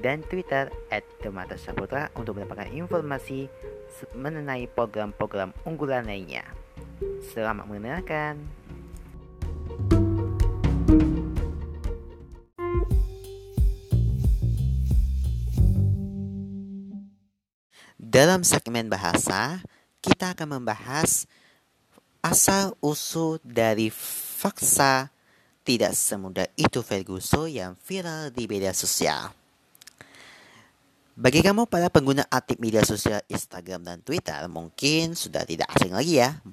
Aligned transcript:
dan 0.00 0.20
Twitter 0.28 0.68
at 0.92 1.04
Demata 1.24 1.56
Saputra 1.56 2.12
untuk 2.16 2.36
mendapatkan 2.36 2.68
informasi 2.72 3.48
mengenai 4.12 4.68
program-program 4.68 5.56
unggulan 5.64 6.04
lainnya. 6.04 6.44
Selamat 7.32 7.64
mendengarkan. 7.68 8.40
Dalam 17.96 18.46
segmen 18.46 18.88
bahasa, 18.88 19.60
kita 20.00 20.32
akan 20.32 20.60
membahas 20.60 21.28
asal-usul 22.24 23.44
dari 23.44 23.92
faksa 23.92 25.12
tidak 25.66 25.92
semudah 25.92 26.46
itu 26.54 26.80
Ferguson 26.80 27.50
yang 27.50 27.72
viral 27.74 28.30
di 28.30 28.46
media 28.46 28.70
sosial. 28.70 29.45
Bagi 31.16 31.40
kamu 31.40 31.64
para 31.64 31.88
pengguna 31.88 32.28
aktif 32.28 32.60
media 32.60 32.84
sosial 32.84 33.24
Instagram 33.32 33.80
dan 33.80 34.04
Twitter 34.04 34.36
mungkin 34.52 35.16
sudah 35.16 35.48
tidak 35.48 35.64
asing 35.72 35.96
lagi 35.96 36.20
ya 36.20 36.44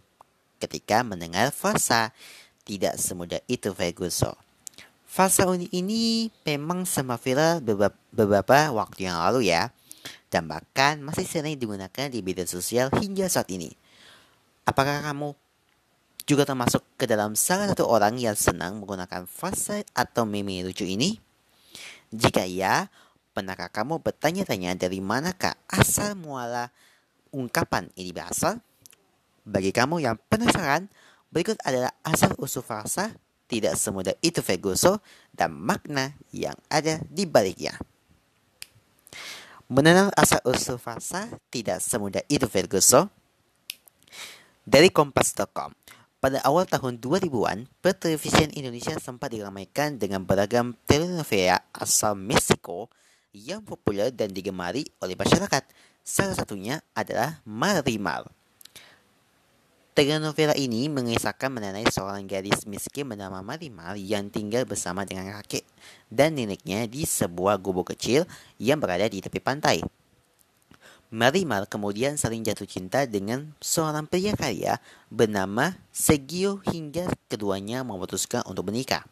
ketika 0.55 1.03
mendengar 1.03 1.51
frasa 1.51 2.15
tidak 2.63 2.95
semudah 2.95 3.43
itu 3.51 3.75
Ferguson. 3.75 4.31
Frasa 5.03 5.51
unik 5.51 5.67
ini 5.67 6.31
memang 6.47 6.87
sama 6.87 7.19
viral 7.19 7.59
beberapa 8.15 8.71
waktu 8.71 9.11
yang 9.11 9.19
lalu 9.19 9.51
ya 9.51 9.67
dan 10.31 10.47
bahkan 10.47 11.03
masih 11.03 11.27
sering 11.27 11.59
digunakan 11.59 12.07
di 12.07 12.23
media 12.23 12.47
sosial 12.47 12.87
hingga 12.95 13.27
saat 13.27 13.51
ini. 13.51 13.67
Apakah 14.63 15.03
kamu 15.03 15.35
juga 16.23 16.47
termasuk 16.47 16.87
ke 16.95 17.03
dalam 17.03 17.35
salah 17.35 17.67
satu 17.67 17.83
orang 17.83 18.15
yang 18.15 18.39
senang 18.39 18.79
menggunakan 18.79 19.27
frasa 19.27 19.83
atau 19.91 20.23
meme 20.23 20.63
lucu 20.63 20.87
ini? 20.87 21.19
Jika 22.15 22.47
iya, 22.47 22.87
Pernahkah 23.33 23.73
kamu 23.73 23.97
bertanya-tanya 23.97 24.77
dari 24.77 25.01
manakah 25.01 25.57
asal 25.65 26.13
muala 26.13 26.69
ungkapan 27.33 27.89
ini 27.97 28.13
berasal? 28.13 28.61
Bagi 29.41 29.73
kamu 29.73 30.05
yang 30.05 30.21
penasaran, 30.29 30.85
berikut 31.33 31.57
adalah 31.65 31.97
asal 32.05 32.37
usul 32.37 32.61
frasa 32.61 33.17
tidak 33.49 33.73
semudah 33.73 34.13
itu 34.21 34.39
Ferguson 34.45 35.01
dan 35.33 35.49
makna 35.49 36.13
yang 36.29 36.53
ada 36.69 37.01
di 37.09 37.25
baliknya. 37.25 37.73
Mengenal 39.65 40.13
asal 40.13 40.37
usul 40.45 40.77
frasa 40.77 41.33
tidak 41.49 41.81
semudah 41.81 42.21
itu 42.29 42.45
Ferguson 42.45 43.09
dari 44.61 44.93
kompas.com. 44.93 45.73
Pada 46.21 46.39
awal 46.47 46.63
tahun 46.69 47.03
2000-an, 47.03 47.67
pertelevisian 47.83 48.53
Indonesia 48.55 48.95
sempat 48.95 49.33
diramaikan 49.35 49.99
dengan 49.99 50.23
beragam 50.23 50.71
telenovela 50.87 51.65
asal 51.75 52.15
Meksiko 52.15 52.87
yang 53.33 53.65
populer 53.65 54.13
dan 54.13 54.29
digemari 54.29 54.85
oleh 55.01 55.17
masyarakat. 55.17 55.65
Salah 56.05 56.37
satunya 56.37 56.79
adalah 56.93 57.41
Marimar. 57.43 58.29
Telenovela 59.93 60.57
ini 60.57 60.89
mengisahkan 60.89 61.53
mengenai 61.53 61.85
seorang 61.85 62.25
gadis 62.25 62.65
miskin 62.65 63.05
bernama 63.05 63.45
Marimar 63.45 63.93
yang 63.93 64.25
tinggal 64.29 64.65
bersama 64.65 65.05
dengan 65.05 65.29
kakek 65.37 65.61
dan 66.09 66.33
neneknya 66.33 66.89
di 66.89 67.05
sebuah 67.05 67.61
gubuk 67.61 67.93
kecil 67.93 68.25
yang 68.57 68.81
berada 68.81 69.05
di 69.05 69.21
tepi 69.21 69.37
pantai. 69.37 69.85
Marimar 71.13 71.69
kemudian 71.69 72.17
saling 72.17 72.41
jatuh 72.41 72.65
cinta 72.65 73.05
dengan 73.05 73.53
seorang 73.61 74.09
pria 74.09 74.33
kaya 74.33 74.81
bernama 75.13 75.77
Segio 75.93 76.57
hingga 76.65 77.05
keduanya 77.29 77.85
memutuskan 77.85 78.41
untuk 78.49 78.73
menikah. 78.73 79.05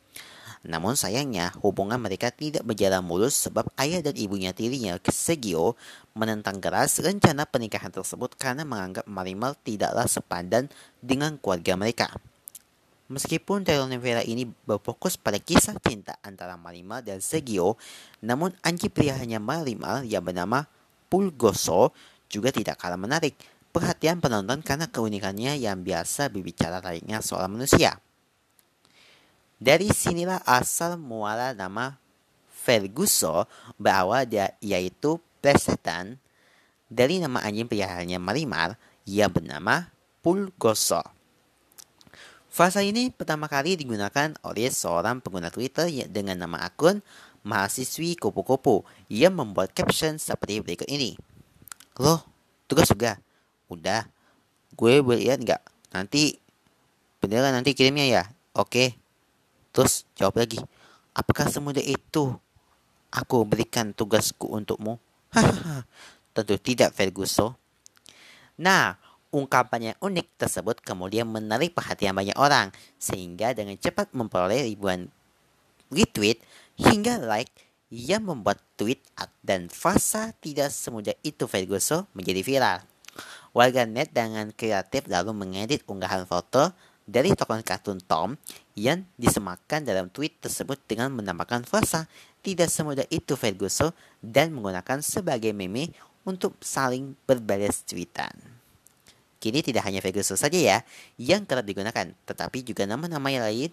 Namun 0.61 0.93
sayangnya 0.93 1.49
hubungan 1.65 1.97
mereka 1.97 2.29
tidak 2.29 2.61
berjalan 2.61 3.01
mulus 3.01 3.33
sebab 3.33 3.65
ayah 3.81 4.05
dan 4.05 4.13
ibunya 4.13 4.53
tirinya 4.53 4.93
Segio 5.09 5.73
menentang 6.13 6.61
keras 6.61 7.01
rencana 7.01 7.49
pernikahan 7.49 7.89
tersebut 7.89 8.37
karena 8.37 8.61
menganggap 8.61 9.09
Marimal 9.09 9.57
tidaklah 9.65 10.05
sepadan 10.05 10.69
dengan 11.01 11.41
keluarga 11.41 11.73
mereka. 11.73 12.07
Meskipun 13.11 13.67
telenovela 13.67 14.23
ini 14.23 14.47
berfokus 14.63 15.19
pada 15.19 15.35
kisah 15.35 15.75
cinta 15.83 16.15
antara 16.23 16.55
Marimal 16.55 17.03
dan 17.03 17.19
Segio, 17.19 17.75
namun 18.23 18.55
anji 18.63 18.87
pilihannya 18.87 19.41
Marimal 19.41 20.07
yang 20.07 20.23
bernama 20.23 20.63
Pulgoso 21.11 21.91
juga 22.31 22.55
tidak 22.55 22.79
kalah 22.79 22.95
menarik 22.95 23.35
perhatian 23.75 24.23
penonton 24.23 24.63
karena 24.63 24.87
keunikannya 24.87 25.59
yang 25.59 25.83
biasa 25.83 26.31
berbicara 26.31 26.79
layaknya 26.79 27.19
seorang 27.19 27.59
manusia. 27.59 27.99
Dari 29.61 29.93
sinilah 29.93 30.41
asal 30.41 30.97
muara 30.97 31.53
nama 31.53 32.01
Ferguson 32.49 33.45
berawal 33.77 34.25
dia, 34.25 34.57
yaitu 34.57 35.21
plesetan 35.37 36.17
dari 36.89 37.21
nama 37.21 37.45
anjing 37.45 37.69
peliharaannya 37.69 38.17
Marimar 38.17 38.73
yang 39.05 39.29
bernama 39.29 39.85
Pulgoso. 40.25 41.05
Frasa 42.49 42.81
ini 42.81 43.13
pertama 43.13 43.45
kali 43.45 43.77
digunakan 43.77 44.33
oleh 44.41 44.73
seorang 44.73 45.21
pengguna 45.21 45.53
Twitter 45.53 45.87
dengan 46.09 46.41
nama 46.41 46.65
akun 46.65 47.05
mahasiswi 47.45 48.17
kupu-kupu 48.17 48.81
yang 49.13 49.37
membuat 49.37 49.77
caption 49.77 50.17
seperti 50.17 50.61
berikut 50.65 50.89
ini. 50.89 51.15
Loh, 52.01 52.25
tugas 52.65 52.89
juga? 52.89 53.21
Udah, 53.69 54.09
gue 54.73 55.05
boleh 55.05 55.31
lihat 55.31 55.39
nggak? 55.41 55.61
Nanti 55.93 56.37
beneran 57.21 57.55
nanti 57.55 57.77
kirimnya 57.77 58.09
ya? 58.09 58.23
Oke, 58.51 59.00
Terus 59.71 60.03
jawab 60.19 60.39
lagi, 60.39 60.59
apakah 61.15 61.47
semudah 61.47 61.83
itu 61.83 62.35
aku 63.11 63.43
berikan 63.47 63.95
tugasku 63.95 64.51
untukmu? 64.51 64.99
Tentu 66.35 66.55
tidak 66.59 66.95
Ferguson. 66.95 67.55
Nah, 68.59 68.99
ungkapan 69.31 69.95
yang 69.95 69.97
unik 70.03 70.27
tersebut 70.35 70.83
kemudian 70.83 71.27
menarik 71.27 71.71
perhatian 71.71 72.11
banyak 72.11 72.35
orang 72.35 72.69
sehingga 72.99 73.55
dengan 73.55 73.79
cepat 73.79 74.11
memperoleh 74.11 74.67
ribuan 74.67 75.07
retweet 75.87 76.43
hingga 76.75 77.19
like 77.23 77.51
yang 77.91 78.23
membuat 78.23 78.63
tweet 78.79 79.03
dan 79.43 79.67
fasa 79.67 80.31
tidak 80.39 80.71
semudah 80.71 81.15
itu 81.23 81.43
Ferguson 81.47 82.07
menjadi 82.15 82.43
viral. 82.43 82.79
Warga 83.51 83.83
net 83.83 84.15
dengan 84.15 84.47
kreatif 84.55 85.11
lalu 85.11 85.35
mengedit 85.35 85.83
unggahan 85.83 86.23
foto 86.23 86.71
dari 87.05 87.33
tokoh 87.33 87.59
kartun 87.65 87.99
Tom 88.03 88.37
yang 88.77 89.03
disematkan 89.17 89.83
dalam 89.83 90.07
tweet 90.13 90.37
tersebut 90.39 90.79
dengan 90.85 91.11
menambahkan 91.11 91.65
frasa 91.65 92.05
tidak 92.41 92.69
semudah 92.69 93.05
itu 93.09 93.37
Ferguson 93.37 93.93
dan 94.21 94.53
menggunakan 94.53 95.01
sebagai 95.03 95.53
meme 95.53 95.93
untuk 96.25 96.57
saling 96.61 97.17
berbalas 97.25 97.81
tweetan. 97.85 98.33
Kini 99.41 99.65
tidak 99.65 99.89
hanya 99.89 100.05
Ferguson 100.05 100.37
saja 100.37 100.57
ya 100.57 100.77
yang 101.17 101.49
kerap 101.49 101.65
digunakan, 101.65 102.13
tetapi 102.29 102.61
juga 102.61 102.85
nama-nama 102.85 103.33
yang 103.33 103.45
lain 103.45 103.71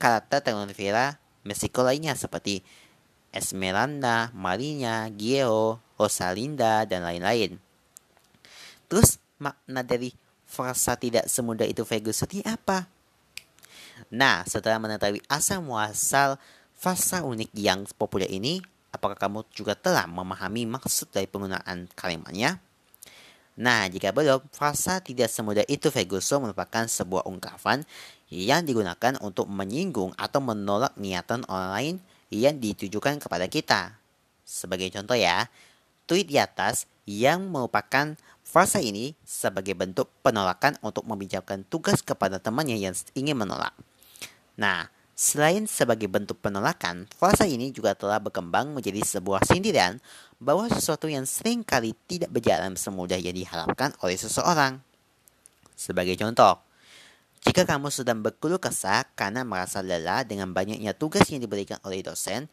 karakter 0.00 0.40
telenovela 0.40 1.20
Meksiko 1.42 1.82
lainnya 1.82 2.14
seperti 2.14 2.62
Esmeralda, 3.34 4.30
Marina, 4.30 5.10
Gio, 5.10 5.82
Rosalinda, 5.98 6.86
dan 6.86 7.02
lain-lain. 7.02 7.58
Terus 8.86 9.18
makna 9.42 9.82
dari 9.82 10.14
frasa 10.52 11.00
tidak 11.00 11.32
semudah 11.32 11.64
itu 11.64 11.80
Ferguson 11.88 12.28
ini 12.36 12.44
apa? 12.44 12.84
Nah, 14.12 14.44
setelah 14.44 14.76
mengetahui 14.76 15.24
asal 15.32 15.64
muasal 15.64 16.36
frasa 16.76 17.24
unik 17.24 17.48
yang 17.56 17.88
populer 17.96 18.28
ini, 18.28 18.60
apakah 18.92 19.16
kamu 19.16 19.48
juga 19.56 19.72
telah 19.72 20.04
memahami 20.04 20.68
maksud 20.68 21.08
dari 21.08 21.24
penggunaan 21.24 21.88
kalimatnya? 21.96 22.60
Nah, 23.56 23.88
jika 23.88 24.12
belum, 24.12 24.44
frasa 24.52 25.00
tidak 25.00 25.32
semudah 25.32 25.64
itu 25.68 25.88
Ferguson 25.88 26.44
merupakan 26.44 26.84
sebuah 26.84 27.24
ungkapan 27.24 27.84
yang 28.28 28.64
digunakan 28.64 29.16
untuk 29.24 29.48
menyinggung 29.48 30.12
atau 30.16 30.40
menolak 30.40 30.92
niatan 31.00 31.44
orang 31.48 31.70
lain 31.72 31.94
yang 32.32 32.56
ditujukan 32.56 33.20
kepada 33.20 33.48
kita. 33.48 33.96
Sebagai 34.44 34.88
contoh 34.92 35.16
ya, 35.16 35.52
tweet 36.08 36.28
di 36.28 36.40
atas 36.40 36.88
yang 37.04 37.52
merupakan 37.52 38.16
Frasa 38.52 38.84
ini 38.84 39.16
sebagai 39.24 39.72
bentuk 39.72 40.12
penolakan 40.20 40.76
untuk 40.84 41.08
membicarakan 41.08 41.64
tugas 41.64 42.04
kepada 42.04 42.36
temannya 42.36 42.76
yang 42.76 42.92
ingin 43.16 43.32
menolak. 43.32 43.72
Nah, 44.60 44.92
Selain 45.22 45.68
sebagai 45.70 46.10
bentuk 46.10 46.42
penolakan, 46.42 47.06
frasa 47.14 47.46
ini 47.46 47.70
juga 47.70 47.94
telah 47.94 48.18
berkembang 48.18 48.74
menjadi 48.74 49.06
sebuah 49.06 49.46
sindiran 49.46 50.02
bahwa 50.42 50.66
sesuatu 50.66 51.06
yang 51.06 51.28
sering 51.28 51.62
kali 51.62 51.94
tidak 52.10 52.32
berjalan 52.34 52.74
semudah 52.74 53.20
yang 53.20 53.36
diharapkan 53.36 53.94
oleh 54.02 54.18
seseorang. 54.18 54.82
Sebagai 55.78 56.18
contoh, 56.18 56.58
jika 57.46 57.62
kamu 57.62 57.94
sedang 57.94 58.18
berkeluh 58.18 58.58
kesah 58.58 59.06
karena 59.14 59.46
merasa 59.46 59.78
lelah 59.78 60.26
dengan 60.26 60.50
banyaknya 60.50 60.90
tugas 60.90 61.22
yang 61.30 61.38
diberikan 61.38 61.78
oleh 61.86 62.02
dosen 62.02 62.50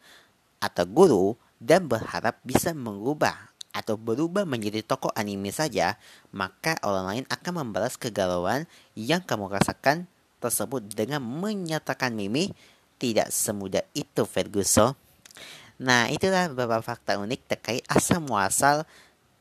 atau 0.62 0.86
guru 0.86 1.34
dan 1.58 1.90
berharap 1.90 2.38
bisa 2.46 2.70
mengubah 2.70 3.49
atau 3.70 3.94
berubah 3.94 4.42
menjadi 4.42 4.82
tokoh 4.82 5.14
anime 5.14 5.54
saja, 5.54 5.94
maka 6.34 6.78
orang 6.82 7.06
lain 7.06 7.24
akan 7.30 7.52
membalas 7.66 7.94
kegalauan 7.94 8.66
yang 8.98 9.22
kamu 9.22 9.46
rasakan 9.50 10.10
tersebut 10.42 10.82
dengan 10.90 11.22
menyatakan 11.22 12.10
Mimi 12.16 12.50
tidak 12.98 13.30
semudah 13.30 13.84
itu 13.94 14.26
Ferguson. 14.26 14.96
Nah, 15.80 16.12
itulah 16.12 16.52
beberapa 16.52 16.84
fakta 16.84 17.16
unik 17.16 17.40
terkait 17.48 17.82
asal 17.88 18.20
muasal 18.20 18.84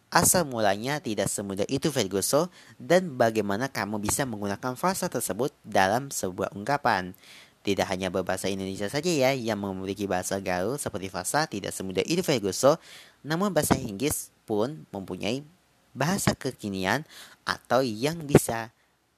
asal 0.10 0.42
mulanya 0.42 0.98
tidak 0.98 1.30
semudah 1.30 1.70
itu 1.70 1.94
Ferguson 1.94 2.50
dan 2.82 3.14
bagaimana 3.14 3.70
kamu 3.70 4.02
bisa 4.02 4.26
menggunakan 4.26 4.74
frasa 4.74 5.06
tersebut 5.06 5.54
dalam 5.62 6.10
sebuah 6.10 6.54
ungkapan. 6.58 7.14
Tidak 7.60 7.86
hanya 7.86 8.10
berbahasa 8.10 8.50
Indonesia 8.50 8.88
saja 8.90 9.12
ya 9.12 9.36
yang 9.36 9.60
memiliki 9.62 10.10
bahasa 10.10 10.40
gaul 10.42 10.80
seperti 10.80 11.12
frasa 11.12 11.46
tidak 11.46 11.76
semudah 11.76 12.02
itu 12.08 12.24
Ferguson, 12.26 12.80
namun 13.26 13.52
bahasa 13.52 13.76
Inggris 13.76 14.32
pun 14.48 14.88
mempunyai 14.90 15.44
bahasa 15.92 16.32
kekinian 16.38 17.04
atau 17.44 17.84
yang 17.84 18.24
bisa 18.24 18.72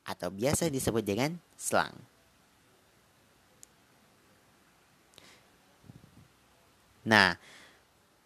atau 0.08 0.34
biasa 0.34 0.68
disebut 0.68 1.04
dengan 1.06 1.38
slang. 1.56 1.94
Nah, 7.02 7.38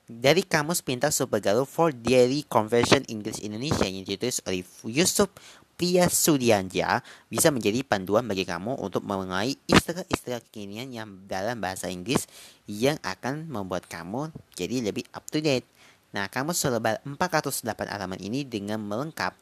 dari 0.05 0.43
Kamus 0.43 0.83
Pintar 0.83 1.09
Supergalu 1.09 1.63
for 1.65 1.89
Daily 1.95 2.43
Conversion 2.45 3.01
English 3.07 3.41
Indonesia 3.41 3.87
yang 3.87 4.03
ditulis 4.03 4.43
oleh 4.45 4.61
Yusuf 4.85 5.31
Pria 5.75 6.07
Sudianja 6.07 7.03
bisa 7.27 7.51
menjadi 7.51 7.83
panduan 7.83 8.23
bagi 8.23 8.47
kamu 8.47 8.79
untuk 8.79 9.03
mengenai 9.03 9.59
istilah-istilah 9.67 10.39
kekinian 10.47 10.87
yang 10.95 11.27
dalam 11.27 11.59
bahasa 11.59 11.91
Inggris 11.91 12.31
yang 12.63 12.95
akan 13.03 13.51
membuat 13.51 13.83
kamu 13.91 14.31
jadi 14.55 14.79
lebih 14.87 15.03
up 15.11 15.27
to 15.27 15.43
date. 15.43 15.67
Nah, 16.15 16.31
kamu 16.31 16.55
selebar 16.55 17.03
408 17.03 17.91
halaman 17.91 18.15
ini 18.23 18.47
dengan 18.47 18.79
melengkap 18.79 19.35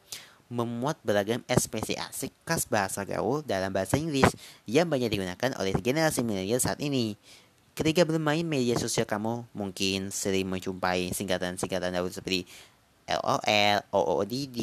memuat 0.50 0.98
beragam 1.06 1.40
ekspresi 1.46 1.94
asik 1.94 2.34
khas 2.42 2.66
bahasa 2.66 3.06
gaul 3.06 3.46
dalam 3.46 3.70
bahasa 3.70 3.94
Inggris 3.94 4.28
yang 4.66 4.90
banyak 4.90 5.14
digunakan 5.14 5.54
oleh 5.56 5.70
generasi 5.78 6.26
milenial 6.26 6.58
saat 6.58 6.82
ini. 6.82 7.14
Ketika 7.78 8.02
bermain 8.02 8.42
media 8.42 8.74
sosial 8.74 9.06
kamu 9.06 9.46
mungkin 9.54 10.10
sering 10.10 10.50
menjumpai 10.50 11.14
singkatan-singkatan 11.14 11.94
gaul 11.94 12.10
seperti 12.10 12.46
LOL, 13.06 13.78
OODD, 13.94 14.58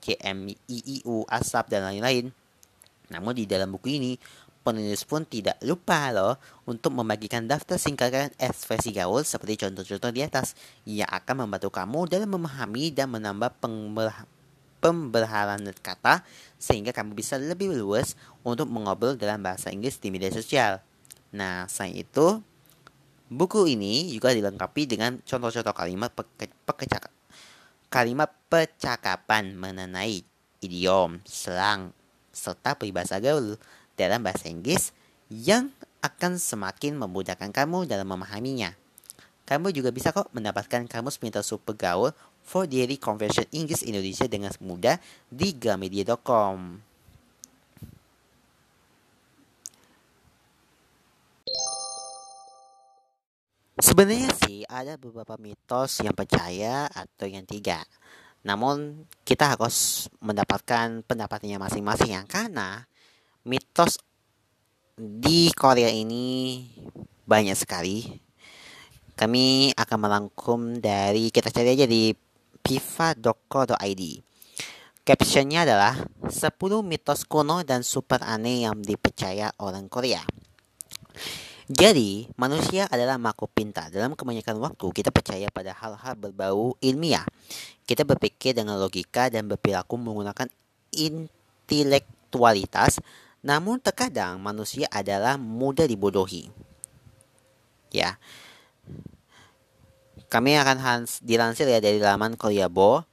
KMIIU, 0.00 1.28
ASAP, 1.28 1.68
dan 1.68 1.86
lain-lain. 1.86 2.32
Namun 3.12 3.36
di 3.36 3.44
dalam 3.44 3.70
buku 3.70 4.00
ini, 4.00 4.16
penulis 4.60 5.02
pun 5.08 5.24
tidak 5.24 5.56
lupa 5.64 6.12
loh 6.12 6.36
untuk 6.68 6.92
membagikan 6.92 7.48
daftar 7.48 7.80
singkatan 7.80 8.32
ekspresi 8.36 8.92
gaul 8.92 9.24
seperti 9.24 9.66
contoh-contoh 9.66 10.12
di 10.12 10.20
atas 10.20 10.52
yang 10.84 11.08
akan 11.08 11.46
membantu 11.46 11.72
kamu 11.72 12.06
dalam 12.06 12.28
memahami 12.28 12.92
dan 12.92 13.08
menambah 13.08 13.56
pemberhalan 14.80 15.60
kata 15.80 16.24
sehingga 16.60 16.92
kamu 16.92 17.16
bisa 17.16 17.40
lebih 17.40 17.72
luas 17.72 18.16
untuk 18.44 18.68
mengobrol 18.68 19.16
dalam 19.16 19.40
bahasa 19.40 19.72
Inggris 19.72 19.96
di 19.96 20.12
media 20.12 20.28
sosial. 20.28 20.84
Nah, 21.32 21.64
selain 21.70 21.96
itu, 22.04 22.40
buku 23.32 23.64
ini 23.64 24.12
juga 24.12 24.34
dilengkapi 24.36 24.82
dengan 24.84 25.20
contoh-contoh 25.24 25.72
kalimat 25.72 26.12
pekecak 26.68 27.19
kalimat 27.90 28.30
percakapan 28.46 29.58
mengenai 29.58 30.22
idiom, 30.62 31.18
selang, 31.26 31.90
serta 32.30 32.78
peribahasa 32.78 33.18
gaul 33.18 33.58
dalam 33.98 34.22
bahasa 34.22 34.46
Inggris 34.46 34.94
yang 35.26 35.74
akan 36.00 36.38
semakin 36.38 36.96
memudahkan 36.96 37.50
kamu 37.50 37.90
dalam 37.90 38.06
memahaminya. 38.08 38.72
Kamu 39.44 39.74
juga 39.74 39.90
bisa 39.90 40.14
kok 40.14 40.30
mendapatkan 40.30 40.86
kamus 40.86 41.18
pintar 41.18 41.42
super 41.42 41.74
gaul 41.74 42.14
for 42.46 42.70
daily 42.70 42.94
conversion 42.94 43.44
Inggris 43.50 43.82
Indonesia 43.82 44.30
dengan 44.30 44.54
mudah 44.62 44.96
di 45.26 45.50
gramedia.com. 45.58 46.89
Sebenarnya 53.80 54.28
sih 54.44 54.60
ada 54.68 55.00
beberapa 55.00 55.40
mitos 55.40 56.04
yang 56.04 56.12
percaya 56.12 56.84
atau 56.92 57.24
yang 57.24 57.48
tidak. 57.48 57.88
Namun 58.44 59.08
kita 59.24 59.56
harus 59.56 60.08
mendapatkan 60.20 61.00
pendapatnya 61.08 61.56
masing-masing 61.56 62.12
yang 62.12 62.28
karena 62.28 62.84
mitos 63.48 63.96
di 65.00 65.48
Korea 65.56 65.88
ini 65.88 66.60
banyak 67.24 67.56
sekali. 67.56 68.04
Kami 69.16 69.72
akan 69.72 69.98
merangkum 70.00 70.76
dari 70.76 71.32
kita 71.32 71.48
cari 71.48 71.72
aja 71.72 71.88
di 71.88 72.12
piva.co.id. 72.60 74.02
Captionnya 75.00 75.64
adalah 75.64 75.96
10 76.28 76.36
mitos 76.84 77.24
kuno 77.24 77.64
dan 77.64 77.80
super 77.80 78.20
aneh 78.20 78.68
yang 78.68 78.76
dipercaya 78.84 79.56
orang 79.56 79.88
Korea. 79.88 80.20
Jadi, 81.70 82.26
manusia 82.34 82.90
adalah 82.90 83.14
makhluk 83.14 83.54
pintar. 83.54 83.94
Dalam 83.94 84.18
kebanyakan 84.18 84.58
waktu, 84.58 84.90
kita 84.90 85.14
percaya 85.14 85.46
pada 85.54 85.70
hal-hal 85.70 86.18
berbau 86.18 86.74
ilmiah. 86.82 87.22
Kita 87.86 88.02
berpikir 88.02 88.58
dengan 88.58 88.74
logika 88.74 89.30
dan 89.30 89.46
berperilaku 89.46 89.94
menggunakan 89.94 90.50
intelektualitas, 90.90 92.98
namun 93.46 93.78
terkadang 93.78 94.42
manusia 94.42 94.90
adalah 94.90 95.38
mudah 95.38 95.86
dibodohi. 95.86 96.50
Ya, 97.94 98.18
kami 100.26 100.58
akan 100.58 101.06
dilansir 101.22 101.70
ya 101.70 101.78
dari 101.78 102.02
laman 102.02 102.34
Koreabo. 102.34 103.06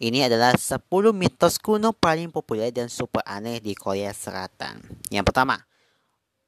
Ini 0.00 0.32
adalah 0.32 0.56
10 0.56 0.88
mitos 1.12 1.60
kuno 1.60 1.92
paling 1.92 2.32
populer 2.32 2.72
dan 2.72 2.88
super 2.88 3.20
aneh 3.28 3.60
di 3.60 3.76
Korea 3.76 4.16
Selatan. 4.16 4.80
Yang 5.12 5.24
pertama, 5.28 5.60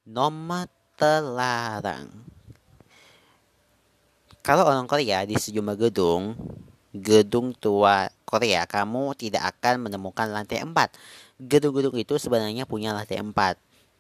nomor 0.09 0.73
terlarang. 0.97 2.09
Kalau 4.41 4.65
orang 4.65 4.89
Korea 4.89 5.29
di 5.29 5.37
sejumlah 5.37 5.77
gedung, 5.77 6.39
gedung 6.97 7.53
tua 7.53 8.09
Korea, 8.25 8.65
kamu 8.65 9.13
tidak 9.15 9.55
akan 9.57 9.87
menemukan 9.87 10.33
lantai 10.33 10.65
4. 10.65 10.73
Gedung-gedung 11.37 11.95
itu 12.01 12.17
sebenarnya 12.17 12.65
punya 12.65 12.97
lantai 12.97 13.21
4. 13.21 13.33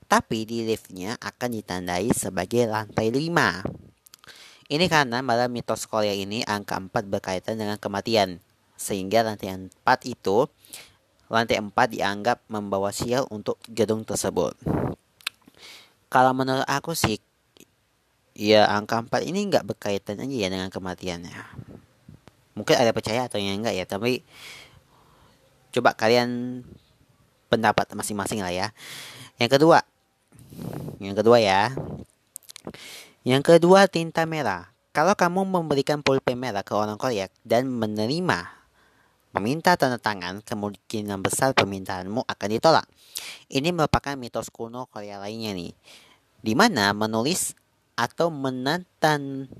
Tapi 0.06 0.46
di 0.46 0.64
liftnya 0.64 1.18
akan 1.18 1.50
ditandai 1.60 2.14
sebagai 2.14 2.64
lantai 2.64 3.10
5. 3.10 4.70
Ini 4.70 4.86
karena 4.90 5.22
pada 5.22 5.46
mitos 5.46 5.86
Korea 5.86 6.14
ini 6.14 6.42
angka 6.46 6.78
4 6.78 6.94
berkaitan 7.06 7.58
dengan 7.58 7.76
kematian. 7.78 8.38
Sehingga 8.78 9.26
lantai 9.26 9.54
4 9.54 9.82
itu 10.06 10.46
lantai 11.26 11.58
4 11.58 11.74
dianggap 11.90 12.46
membawa 12.46 12.94
sial 12.94 13.26
untuk 13.34 13.58
gedung 13.66 14.06
tersebut. 14.06 14.54
Kalau 16.06 16.32
menurut 16.32 16.66
aku 16.66 16.94
sih 16.94 17.18
ya 18.36 18.68
angka 18.68 19.00
4 19.00 19.26
ini 19.26 19.48
nggak 19.48 19.64
berkaitan 19.64 20.20
aja 20.20 20.36
ya 20.36 20.48
dengan 20.52 20.68
kematiannya. 20.68 21.34
Mungkin 22.56 22.74
ada 22.76 22.92
percaya 22.92 23.28
atau 23.28 23.36
yang 23.36 23.60
enggak 23.60 23.76
ya, 23.76 23.84
tapi 23.84 24.24
coba 25.76 25.92
kalian 25.92 26.62
pendapat 27.52 27.92
masing-masing 27.92 28.40
lah 28.40 28.52
ya. 28.52 28.72
Yang 29.36 29.60
kedua, 29.60 29.84
yang 31.00 31.12
kedua 31.12 31.36
ya, 31.36 31.76
yang 33.26 33.44
kedua, 33.44 33.90
tinta 33.90 34.24
merah. 34.24 34.72
Kalau 34.96 35.12
kamu 35.12 35.44
memberikan 35.44 36.00
pulpen 36.00 36.40
merah 36.40 36.64
ke 36.64 36.72
orang 36.72 36.96
Korea 36.96 37.28
dan 37.44 37.68
menerima 37.68 38.48
meminta 39.36 39.76
tanda 39.76 40.00
tangan, 40.00 40.40
kemungkinan 40.40 41.20
besar 41.20 41.52
permintaanmu 41.52 42.24
akan 42.24 42.48
ditolak. 42.48 42.88
Ini 43.52 43.68
merupakan 43.68 44.16
mitos 44.16 44.48
kuno 44.48 44.88
Korea 44.88 45.20
lainnya 45.20 45.52
nih, 45.52 45.76
di 46.40 46.56
mana 46.56 46.96
menulis 46.96 47.52
atau 48.00 48.32
menantan 48.32 49.52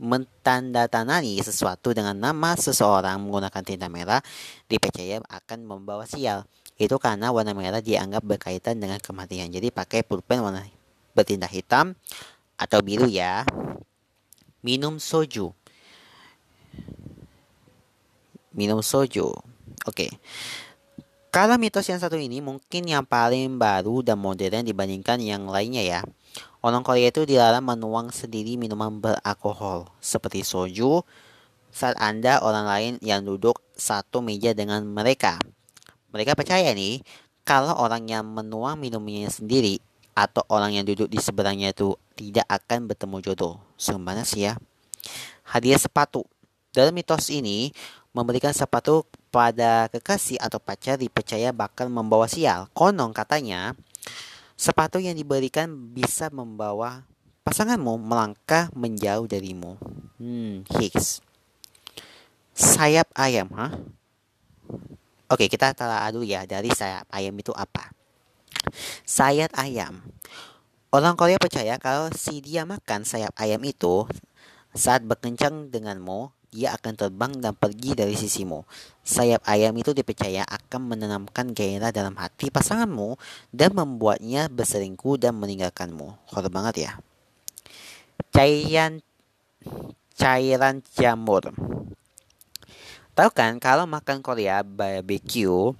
mentandatangani 0.00 1.36
sesuatu 1.44 1.92
dengan 1.92 2.16
nama 2.16 2.56
seseorang 2.56 3.20
menggunakan 3.20 3.60
tinta 3.60 3.92
merah 3.92 4.24
dipercaya 4.70 5.20
akan 5.28 5.58
membawa 5.68 6.08
sial. 6.08 6.48
Itu 6.80 6.96
karena 6.96 7.28
warna 7.28 7.52
merah 7.52 7.84
dianggap 7.84 8.24
berkaitan 8.24 8.80
dengan 8.80 8.96
kematian. 8.96 9.52
Jadi 9.52 9.68
pakai 9.68 10.00
pulpen 10.00 10.40
warna 10.40 10.64
bertinta 11.12 11.44
hitam 11.44 11.92
atau 12.56 12.80
biru 12.80 13.04
ya. 13.04 13.44
Minum 14.64 14.96
soju. 14.96 15.52
Minum 18.54 18.82
soju. 18.82 19.30
Oke. 19.86 20.08
Okay. 20.08 20.10
Kalau 21.30 21.54
mitos 21.62 21.86
yang 21.86 22.02
satu 22.02 22.18
ini 22.18 22.42
mungkin 22.42 22.90
yang 22.90 23.06
paling 23.06 23.54
baru 23.54 24.02
dan 24.02 24.18
modern 24.18 24.66
dibandingkan 24.66 25.22
yang 25.22 25.46
lainnya 25.46 25.78
ya. 25.78 26.00
Orang 26.58 26.82
Korea 26.82 27.14
itu 27.14 27.22
dilarang 27.22 27.62
menuang 27.62 28.10
sendiri 28.10 28.58
minuman 28.58 28.98
beralkohol 28.98 29.86
seperti 30.02 30.42
soju 30.42 31.06
saat 31.70 31.94
Anda 32.02 32.42
orang 32.42 32.66
lain 32.66 32.92
yang 32.98 33.22
duduk 33.22 33.62
satu 33.78 34.18
meja 34.26 34.58
dengan 34.58 34.82
mereka. 34.82 35.38
Mereka 36.10 36.34
percaya 36.34 36.74
nih 36.74 36.98
kalau 37.46 37.78
orang 37.78 38.10
yang 38.10 38.26
menuang 38.26 38.82
minumnya 38.82 39.30
sendiri 39.30 39.78
atau 40.18 40.42
orang 40.50 40.76
yang 40.76 40.84
duduk 40.84 41.06
di 41.06 41.22
seberangnya 41.22 41.70
itu 41.70 41.94
tidak 42.18 42.44
akan 42.50 42.90
bertemu 42.90 43.16
jodoh. 43.22 43.62
Sebenarnya 43.78 44.26
sih 44.26 44.50
ya. 44.50 44.58
Hadiah 45.46 45.78
sepatu. 45.78 46.26
Dalam 46.70 46.94
mitos 46.94 47.30
ini, 47.34 47.74
memberikan 48.10 48.50
sepatu 48.50 49.06
pada 49.30 49.86
kekasih 49.90 50.38
atau 50.42 50.58
pacar 50.58 50.98
dipercaya 50.98 51.54
bakal 51.54 51.86
membawa 51.86 52.26
sial. 52.26 52.66
Konon 52.74 53.14
katanya, 53.14 53.78
Sepatu 54.60 55.00
yang 55.00 55.16
diberikan 55.16 55.72
bisa 55.96 56.28
membawa 56.28 57.08
pasanganmu 57.48 57.96
melangkah 57.96 58.68
menjauh 58.76 59.24
darimu. 59.24 59.80
Hmm, 60.20 60.68
Higgs. 60.76 61.24
Sayap 62.52 63.08
ayam, 63.16 63.48
ha? 63.56 63.72
Oke, 65.32 65.48
kita 65.48 65.72
telah 65.72 66.04
adu 66.04 66.20
ya 66.20 66.44
dari 66.44 66.68
sayap 66.68 67.08
ayam 67.08 67.32
itu 67.40 67.56
apa? 67.56 67.88
Sayap 69.08 69.56
ayam. 69.56 70.04
Orang 70.92 71.16
Korea 71.16 71.40
percaya 71.40 71.80
kalau 71.80 72.12
si 72.12 72.44
dia 72.44 72.68
makan 72.68 73.08
sayap 73.08 73.32
ayam 73.40 73.64
itu 73.64 74.04
saat 74.76 75.00
berkencang 75.08 75.72
denganmu, 75.72 76.36
dia 76.50 76.74
akan 76.74 76.98
terbang 76.98 77.32
dan 77.38 77.54
pergi 77.54 77.94
dari 77.94 78.18
sisimu. 78.18 78.66
Sayap 79.06 79.46
ayam 79.46 79.74
itu 79.78 79.94
dipercaya 79.94 80.42
akan 80.42 80.94
menanamkan 80.94 81.54
gairah 81.54 81.94
dalam 81.94 82.18
hati 82.18 82.50
pasanganmu 82.50 83.14
dan 83.54 83.70
membuatnya 83.74 84.50
berselingkuh 84.50 85.16
dan 85.22 85.38
meninggalkanmu. 85.38 86.10
Horor 86.34 86.50
banget 86.50 86.90
ya. 86.90 86.92
Cairan 88.34 89.02
cairan 90.18 90.82
jamur. 90.98 91.54
Tahu 93.14 93.30
kan 93.30 93.56
kalau 93.62 93.86
makan 93.86 94.18
Korea 94.20 94.66
barbecue 94.66 95.74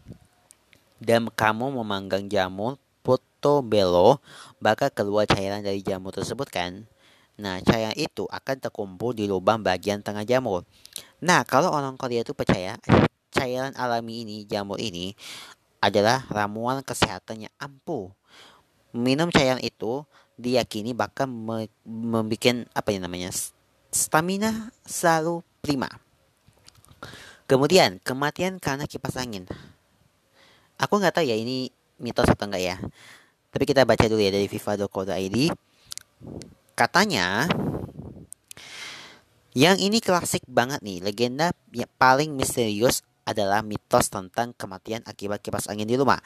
dan 1.03 1.27
kamu 1.33 1.73
memanggang 1.83 2.31
jamur 2.31 2.79
portobello 3.01 4.21
bakal 4.61 4.93
keluar 4.93 5.25
cairan 5.27 5.65
dari 5.65 5.83
jamur 5.83 6.13
tersebut 6.15 6.47
kan? 6.47 6.87
Nah, 7.41 7.57
cairan 7.65 7.97
itu 7.97 8.29
akan 8.29 8.57
terkumpul 8.61 9.17
di 9.17 9.25
lubang 9.25 9.65
bagian 9.65 10.05
tengah 10.05 10.29
jamur. 10.29 10.69
Nah, 11.25 11.41
kalau 11.49 11.73
orang 11.73 11.97
Korea 11.97 12.21
itu 12.21 12.37
percaya 12.37 12.77
cairan 13.33 13.73
alami 13.81 14.29
ini, 14.29 14.37
jamur 14.45 14.77
ini 14.77 15.17
adalah 15.81 16.29
ramuan 16.29 16.85
kesehatan 16.85 17.49
yang 17.49 17.55
ampuh. 17.57 18.13
Minum 18.93 19.33
cairan 19.33 19.57
itu 19.65 20.05
diyakini 20.37 20.93
bakal 20.93 21.33
membuat 21.33 22.69
apa 22.77 22.89
yang 22.93 23.09
namanya 23.09 23.33
stamina 23.89 24.69
selalu 24.85 25.41
prima. 25.65 25.89
Kemudian 27.49 27.99
kematian 28.05 28.61
karena 28.61 28.85
kipas 28.85 29.17
angin. 29.17 29.49
Aku 30.77 31.01
nggak 31.01 31.17
tahu 31.21 31.25
ya 31.25 31.37
ini 31.37 31.73
mitos 31.97 32.29
atau 32.29 32.47
enggak 32.49 32.63
ya. 32.63 32.77
Tapi 33.51 33.65
kita 33.65 33.83
baca 33.83 34.05
dulu 34.07 34.21
ya 34.23 34.31
dari 34.31 34.47
fifa.co.id. 34.47 35.37
Katanya, 36.81 37.45
yang 39.53 39.77
ini 39.77 40.01
klasik 40.01 40.41
banget 40.49 40.81
nih. 40.81 41.05
Legenda 41.05 41.53
yang 41.77 41.93
paling 42.01 42.33
misterius 42.33 43.05
adalah 43.29 43.61
mitos 43.61 44.09
tentang 44.09 44.57
kematian 44.57 45.05
akibat 45.05 45.45
kipas 45.45 45.69
angin 45.69 45.85
di 45.85 46.01
rumah. 46.01 46.17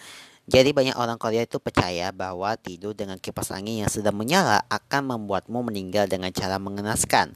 Jadi 0.46 0.70
banyak 0.70 0.94
orang 0.94 1.18
Korea 1.18 1.42
itu 1.42 1.58
percaya 1.58 2.14
bahwa 2.14 2.54
tidur 2.54 2.94
dengan 2.94 3.18
kipas 3.18 3.50
angin 3.50 3.82
yang 3.82 3.90
sedang 3.90 4.14
menyala 4.14 4.62
akan 4.70 5.18
membuatmu 5.18 5.74
meninggal 5.74 6.06
dengan 6.06 6.30
cara 6.30 6.62
mengenaskan. 6.62 7.34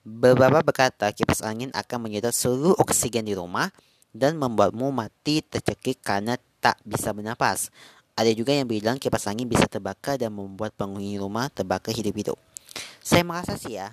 Beberapa 0.00 0.64
berkata 0.64 1.12
kipas 1.12 1.44
angin 1.44 1.68
akan 1.76 2.08
menyedot 2.08 2.32
seluruh 2.32 2.80
oksigen 2.80 3.28
di 3.28 3.36
rumah 3.36 3.68
dan 4.16 4.40
membuatmu 4.40 4.88
mati 4.88 5.44
tercekik 5.44 6.00
karena 6.00 6.40
tak 6.64 6.80
bisa 6.80 7.12
bernapas. 7.12 7.68
Ada 8.16 8.32
juga 8.32 8.56
yang 8.56 8.72
bilang 8.72 8.96
kipas 8.96 9.28
angin 9.28 9.52
bisa 9.52 9.68
terbakar 9.68 10.16
dan 10.16 10.32
membuat 10.32 10.72
penghuni 10.80 11.20
rumah 11.20 11.52
terbakar 11.52 11.92
hidup-hidup. 11.92 12.53
Saya 13.04 13.20
merasa 13.20 13.60
sih 13.60 13.76
ya, 13.76 13.92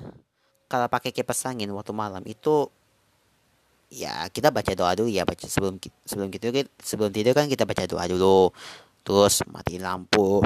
kalau 0.71 0.87
pakai 0.87 1.11
kipas 1.11 1.43
angin 1.43 1.67
waktu 1.75 1.91
malam 1.91 2.23
itu 2.23 2.71
ya 3.91 4.23
kita 4.31 4.55
baca 4.55 4.71
doa 4.71 4.95
dulu 4.95 5.11
ya 5.11 5.27
baca 5.27 5.43
sebelum 5.43 5.75
sebelum 6.07 6.31
gitu 6.31 6.47
sebelum 6.79 7.11
tidur 7.11 7.35
kan 7.35 7.51
kita 7.51 7.67
baca 7.67 7.83
doa 7.83 8.07
dulu. 8.07 8.55
Terus 9.03 9.43
mati 9.51 9.75
lampu 9.83 10.39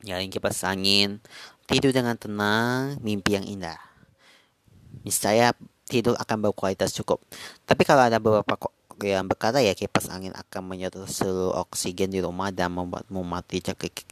nyalain 0.00 0.32
kipas 0.32 0.64
angin 0.64 1.20
tidur 1.68 1.92
dengan 1.92 2.16
tenang 2.16 2.96
mimpi 3.04 3.36
yang 3.36 3.44
indah. 3.44 3.76
Niscaya 5.04 5.52
tidur 5.84 6.16
akan 6.16 6.48
berkualitas 6.48 6.96
cukup. 6.96 7.20
Tapi 7.68 7.84
kalau 7.84 8.08
ada 8.08 8.16
beberapa 8.16 8.56
yang 9.04 9.28
berkata 9.28 9.60
ya 9.60 9.76
kipas 9.76 10.08
angin 10.08 10.32
akan 10.32 10.62
menyedot 10.64 11.04
seluruh 11.04 11.52
oksigen 11.68 12.08
di 12.08 12.24
rumah 12.24 12.48
dan 12.48 12.72
membuatmu 12.72 13.20
mati 13.26 13.60
cekik 13.60 14.06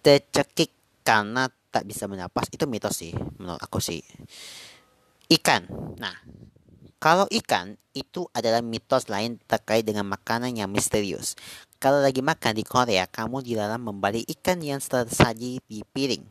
tercekik 0.00 0.70
karena 1.02 1.50
tak 1.76 1.84
bisa 1.84 2.08
bernapas 2.08 2.48
itu 2.48 2.64
mitos 2.64 2.96
sih 2.96 3.12
menurut 3.36 3.60
aku 3.60 3.76
sih. 3.76 4.00
Ikan. 5.28 5.68
Nah 6.00 6.16
kalau 6.96 7.28
ikan 7.28 7.76
itu 7.92 8.24
adalah 8.32 8.64
mitos 8.64 9.12
lain 9.12 9.36
terkait 9.44 9.84
dengan 9.84 10.08
makanan 10.08 10.56
yang 10.56 10.72
misterius. 10.72 11.36
Kalau 11.76 12.00
lagi 12.00 12.24
makan 12.24 12.56
di 12.56 12.64
Korea 12.64 13.04
kamu 13.04 13.44
dilarang 13.44 13.84
membalik 13.84 14.24
ikan 14.40 14.64
yang 14.64 14.80
tersaji 14.80 15.60
di 15.68 15.84
piring. 15.84 16.24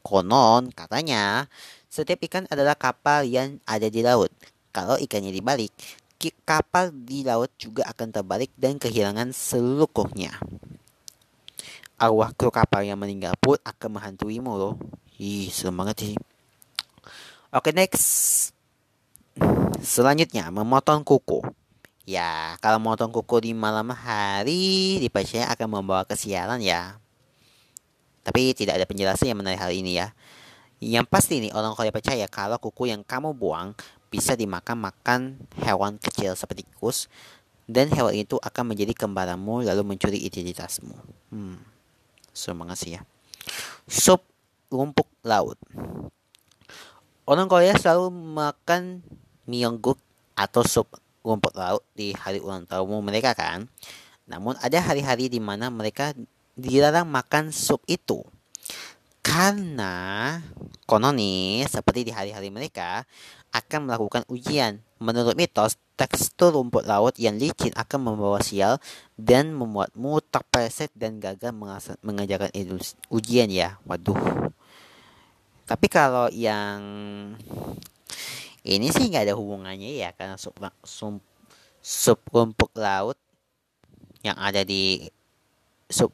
Konon 0.00 0.72
katanya 0.72 1.44
setiap 1.92 2.24
ikan 2.24 2.48
adalah 2.48 2.72
kapal 2.72 3.28
yang 3.28 3.60
ada 3.68 3.92
di 3.92 4.00
laut. 4.00 4.32
Kalau 4.72 4.96
ikannya 4.96 5.32
dibalik 5.32 5.72
kapal 6.46 6.90
di 6.94 7.22
laut 7.22 7.52
juga 7.60 7.84
akan 7.92 8.08
terbalik 8.08 8.50
dan 8.56 8.80
kehilangan 8.80 9.30
seluruhnya 9.36 10.32
arwah 11.96 12.32
kru 12.36 12.52
kapal 12.52 12.84
yang 12.84 13.00
meninggal 13.00 13.32
pun 13.40 13.56
akan 13.64 14.00
menghantuimu 14.00 14.52
loh. 14.56 14.74
Ih, 15.16 15.48
serem 15.48 15.76
banget 15.76 15.96
sih. 15.96 16.14
Oke, 17.52 17.72
next. 17.72 18.52
Selanjutnya, 19.80 20.52
memotong 20.52 21.04
kuku. 21.04 21.40
Ya, 22.06 22.54
kalau 22.60 22.78
memotong 22.78 23.10
kuku 23.10 23.50
di 23.50 23.52
malam 23.56 23.90
hari 23.90 25.00
dipercaya 25.00 25.48
akan 25.50 25.80
membawa 25.80 26.04
kesialan 26.04 26.60
ya. 26.60 27.00
Tapi 28.22 28.52
tidak 28.52 28.78
ada 28.78 28.86
penjelasan 28.86 29.32
yang 29.32 29.38
menarik 29.40 29.58
hal 29.58 29.72
ini 29.72 29.98
ya. 29.98 30.12
Yang 30.82 31.06
pasti 31.08 31.40
nih 31.40 31.56
orang 31.56 31.72
Korea 31.72 31.94
percaya 31.94 32.26
kalau 32.28 32.60
kuku 32.60 32.92
yang 32.92 33.00
kamu 33.00 33.32
buang 33.32 33.72
bisa 34.12 34.36
dimakan 34.36 34.86
makan 34.86 35.20
hewan 35.64 35.96
kecil 35.96 36.36
seperti 36.36 36.62
tikus 36.62 37.08
dan 37.66 37.90
hewan 37.90 38.14
itu 38.14 38.38
akan 38.38 38.74
menjadi 38.74 38.94
kembaranmu 38.94 39.66
lalu 39.66 39.82
mencuri 39.82 40.22
identitasmu. 40.22 40.94
Hmm. 41.32 41.75
Semangat 42.36 42.84
sih 42.84 43.00
ya. 43.00 43.02
Sup 43.88 44.20
rumput 44.68 45.08
laut. 45.24 45.56
Orang 47.24 47.48
Korea 47.48 47.72
selalu 47.72 48.12
makan 48.12 49.00
myeongguk 49.48 49.96
atau 50.36 50.60
sup 50.68 50.92
rumput 51.24 51.56
laut 51.56 51.80
di 51.96 52.12
hari 52.12 52.44
ulang 52.44 52.68
tahun 52.68 53.00
mereka 53.00 53.32
kan. 53.32 53.64
Namun 54.28 54.60
ada 54.60 54.78
hari-hari 54.84 55.32
di 55.32 55.40
mana 55.40 55.72
mereka 55.72 56.12
dilarang 56.54 57.08
makan 57.08 57.50
sup 57.56 57.80
itu. 57.88 58.20
Karena 59.24 60.36
konon 60.86 61.18
nih 61.18 61.66
seperti 61.66 62.06
di 62.06 62.12
hari-hari 62.14 62.52
mereka 62.52 63.08
akan 63.50 63.90
melakukan 63.90 64.22
ujian. 64.30 64.78
Menurut 65.00 65.34
mitos, 65.34 65.80
tekstur 65.96 66.52
rumput 66.52 66.84
laut 66.84 67.16
yang 67.16 67.40
licin 67.40 67.72
akan 67.72 68.12
membawa 68.12 68.44
sial 68.44 68.76
dan 69.16 69.56
membuatmu 69.56 70.20
terpleset 70.28 70.92
dan 70.92 71.16
gagal 71.16 71.56
mengajarkan 72.04 72.52
ujian 73.08 73.48
ya. 73.48 73.80
Waduh. 73.88 74.52
Tapi 75.66 75.86
kalau 75.90 76.28
yang 76.30 76.78
ini 78.62 78.86
sih 78.92 79.08
nggak 79.08 79.32
ada 79.32 79.34
hubungannya 79.34 79.96
ya 79.96 80.12
karena 80.14 80.36
sup, 80.36 80.54
sup, 80.84 81.18
sup 81.80 82.20
rumput 82.30 82.70
laut 82.76 83.18
yang 84.22 84.36
ada 84.36 84.62
di 84.62 85.06
sup 85.88 86.10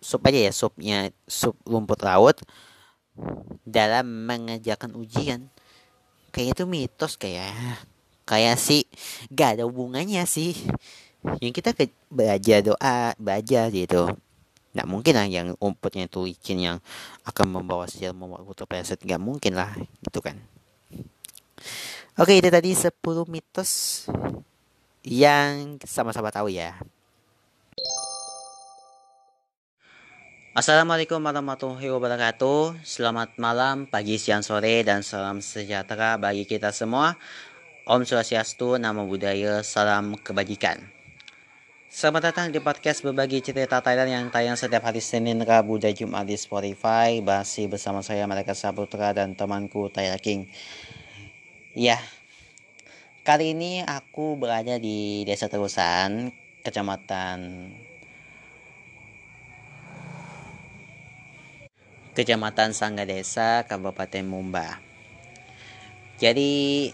sup 0.00 0.24
aja 0.24 0.48
ya 0.48 0.52
supnya 0.52 0.98
sup 1.28 1.54
rumput 1.68 2.00
laut 2.00 2.40
dalam 3.68 4.24
mengajarkan 4.24 4.96
ujian 4.96 5.52
kayak 6.32 6.56
itu 6.56 6.64
mitos 6.64 7.20
kayak 7.20 7.52
kayak 8.30 8.62
sih 8.62 8.86
gak 9.34 9.58
ada 9.58 9.66
hubungannya 9.66 10.22
sih. 10.30 10.54
Yang 11.42 11.52
kita 11.58 11.70
ke 11.74 11.90
belajar 12.06 12.62
doa 12.62 13.12
baca 13.18 13.62
gitu. 13.74 14.14
Nggak 14.70 14.86
mungkin 14.86 15.14
lah 15.18 15.26
yang 15.26 15.48
umputnya 15.58 16.06
itu 16.06 16.22
licin 16.22 16.62
yang 16.62 16.78
akan 17.26 17.46
membawa 17.50 17.90
sial 17.90 18.14
membawa 18.14 18.46
putra 18.46 18.70
preset 18.70 19.02
nggak 19.02 19.18
mungkin 19.18 19.58
lah 19.58 19.74
gitu 20.06 20.22
kan. 20.22 20.38
Oke 22.14 22.38
itu 22.38 22.46
tadi 22.48 22.70
10 22.70 22.94
mitos 23.26 24.06
yang 25.02 25.76
sama-sama 25.82 26.30
tahu 26.30 26.54
ya. 26.54 26.78
Assalamualaikum 30.50 31.22
warahmatullahi 31.22 31.88
wabarakatuh. 31.94 32.82
Selamat 32.82 33.38
malam, 33.38 33.86
pagi, 33.86 34.18
siang, 34.18 34.42
sore, 34.42 34.82
dan 34.82 35.00
salam 35.06 35.38
sejahtera 35.38 36.18
bagi 36.18 36.42
kita 36.42 36.74
semua 36.74 37.14
Om 37.88 38.04
Swastiastu, 38.04 38.76
Namo 38.76 39.08
Buddhaya, 39.08 39.64
Salam 39.64 40.12
Kebajikan. 40.20 40.84
Selamat 41.88 42.28
datang 42.28 42.52
di 42.52 42.60
podcast 42.60 43.00
berbagi 43.00 43.40
cerita 43.40 43.80
Thailand 43.80 44.12
yang 44.12 44.26
tayang 44.28 44.52
setiap 44.52 44.84
hari 44.84 45.00
Senin, 45.00 45.40
Rabu, 45.40 45.80
dan 45.80 45.96
Jumat 45.96 46.28
di 46.28 46.36
Spotify. 46.36 47.24
Masih 47.24 47.72
bersama 47.72 48.04
saya 48.04 48.28
Mereka 48.28 48.52
Saputra 48.52 49.16
dan 49.16 49.32
temanku 49.32 49.88
Tyler 49.88 50.20
King. 50.20 50.52
Ya, 51.72 51.96
kali 53.24 53.56
ini 53.56 53.80
aku 53.80 54.36
berada 54.36 54.76
di 54.76 55.24
Desa 55.24 55.48
Terusan, 55.48 56.36
Kecamatan 56.60 57.38
Kecamatan 62.12 62.76
Sangga 62.76 63.08
Desa, 63.08 63.64
Kabupaten 63.64 64.28
Mumba. 64.28 64.84
Jadi 66.20 66.92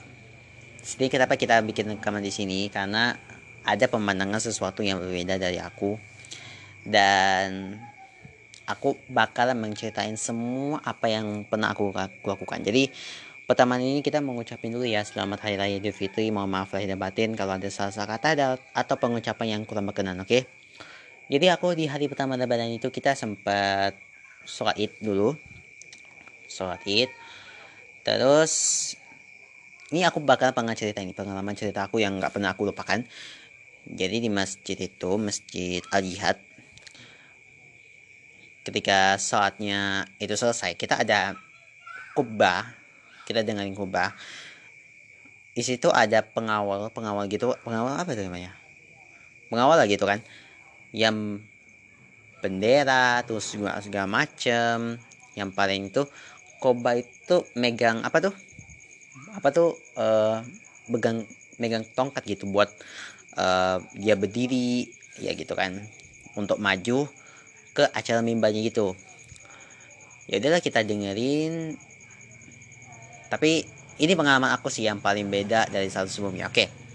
sedih 0.87 1.11
kenapa 1.11 1.35
kita 1.35 1.59
bikin 1.67 1.99
rekaman 1.99 2.23
di 2.23 2.31
sini 2.31 2.71
karena 2.71 3.19
ada 3.67 3.91
pemandangan 3.91 4.39
sesuatu 4.39 4.87
yang 4.87 5.03
berbeda 5.03 5.35
dari 5.35 5.59
aku 5.59 5.99
dan 6.87 7.75
aku 8.71 8.95
bakalan 9.11 9.59
menceritain 9.59 10.15
semua 10.15 10.79
apa 10.87 11.11
yang 11.11 11.43
pernah 11.43 11.75
aku 11.75 11.91
lakukan. 12.23 12.63
Jadi 12.63 12.87
pertama 13.51 13.83
ini 13.83 13.99
kita 13.99 14.23
mengucapin 14.23 14.71
dulu 14.71 14.87
ya 14.87 15.03
selamat 15.03 15.43
hari 15.43 15.59
raya 15.59 15.75
Idul 15.83 15.91
Fitri. 15.91 16.31
Mohon 16.31 16.63
maaf 16.63 16.71
lahir 16.71 16.95
dan 16.95 17.03
batin 17.03 17.35
kalau 17.35 17.59
ada 17.59 17.67
salah-salah 17.67 18.07
kata 18.07 18.55
atau 18.71 18.95
pengucapan 18.95 19.59
yang 19.59 19.63
kurang 19.67 19.91
berkenan, 19.91 20.23
oke? 20.23 20.31
Okay? 20.31 20.47
Jadi 21.27 21.51
aku 21.51 21.75
di 21.75 21.91
hari 21.91 22.07
pertama 22.07 22.39
Lebaran 22.39 22.71
itu 22.71 22.87
kita 22.95 23.19
sempat 23.19 23.99
sholat 24.47 24.79
id 24.79 25.03
dulu 25.03 25.35
sholat 26.47 26.79
id 26.87 27.11
terus 28.07 28.55
ini 29.95 30.03
aku 30.03 30.19
bakal 30.19 30.51
pengen 30.51 30.75
cerita 30.75 30.99
ini 30.99 31.15
pengalaman 31.15 31.55
cerita 31.55 31.87
aku 31.87 32.03
yang 32.03 32.19
nggak 32.19 32.35
pernah 32.35 32.55
aku 32.55 32.67
lupakan. 32.67 33.07
Jadi 33.87 34.17
di 34.19 34.31
masjid 34.31 34.75
itu 34.75 35.11
masjid 35.15 35.79
al 35.95 36.03
jihad 36.03 36.43
ketika 38.67 39.15
sholatnya 39.15 40.11
itu 40.19 40.35
selesai 40.35 40.75
kita 40.75 40.99
ada 41.07 41.39
kubah 42.19 42.67
kita 43.23 43.47
dengerin 43.47 43.79
kubah 43.79 44.11
di 45.55 45.63
situ 45.63 45.87
ada 45.95 46.27
pengawal 46.27 46.91
pengawal 46.91 47.31
gitu 47.31 47.55
pengawal 47.63 47.95
apa 47.97 48.13
itu 48.13 48.27
namanya? 48.27 48.53
Pengawal 49.49 49.81
lah 49.81 49.89
gitu 49.89 50.05
kan. 50.05 50.21
Yang 50.93 51.47
bendera 52.45 53.25
terus 53.25 53.57
juga 53.57 53.81
segala 53.81 54.05
macem. 54.05 55.01
Yang 55.33 55.51
paling 55.57 55.83
tuh 55.89 56.07
Koba 56.61 57.01
itu 57.01 57.45
megang 57.57 58.05
apa 58.05 58.21
tuh 58.21 58.37
apa 59.37 59.53
tuh 59.53 59.77
uh, 60.01 60.41
megang 60.89 61.29
megang 61.61 61.85
tongkat 61.93 62.25
gitu 62.25 62.49
buat 62.49 62.73
uh, 63.37 63.85
dia 63.93 64.17
berdiri 64.17 64.89
ya 65.21 65.37
gitu 65.37 65.53
kan. 65.53 65.77
Untuk 66.37 66.57
maju 66.61 67.09
ke 67.77 67.85
acara 67.93 68.25
mimbarnya 68.25 68.65
gitu. 68.65 68.97
Ya 70.29 70.41
udahlah 70.41 70.65
kita 70.65 70.81
dengerin. 70.83 71.77
Tapi 73.29 73.69
ini 74.01 74.13
pengalaman 74.17 74.53
aku 74.57 74.73
sih 74.73 74.89
yang 74.89 75.01
paling 75.05 75.29
beda 75.29 75.69
dari 75.69 75.93
satu 75.93 76.09
sebelumnya. 76.09 76.49
Oke 76.49 76.87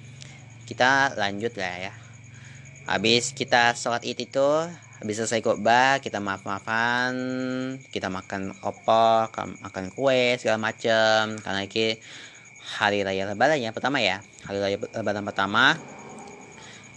kita 0.72 1.20
lanjut 1.20 1.52
lah 1.60 1.92
ya. 1.92 1.94
Habis 2.88 3.36
kita 3.36 3.76
sholat 3.76 4.08
id 4.08 4.32
itu 4.32 4.50
habis 5.04 5.18
selesai 5.20 5.42
khotbah 5.42 5.98
kita 5.98 6.22
maaf-maafan 6.22 7.14
kita 7.90 8.06
makan 8.14 8.54
opor 8.62 9.34
makan 9.34 9.90
kue 9.90 10.38
segala 10.38 10.62
macam 10.62 11.42
karena 11.42 11.66
ini 11.66 11.98
hari 12.72 13.04
raya 13.04 13.28
lebaran 13.28 13.60
ya 13.60 13.76
pertama 13.76 14.00
ya. 14.00 14.24
Hari 14.48 14.58
raya 14.64 14.78
lebaran 14.80 15.28
pertama. 15.28 15.76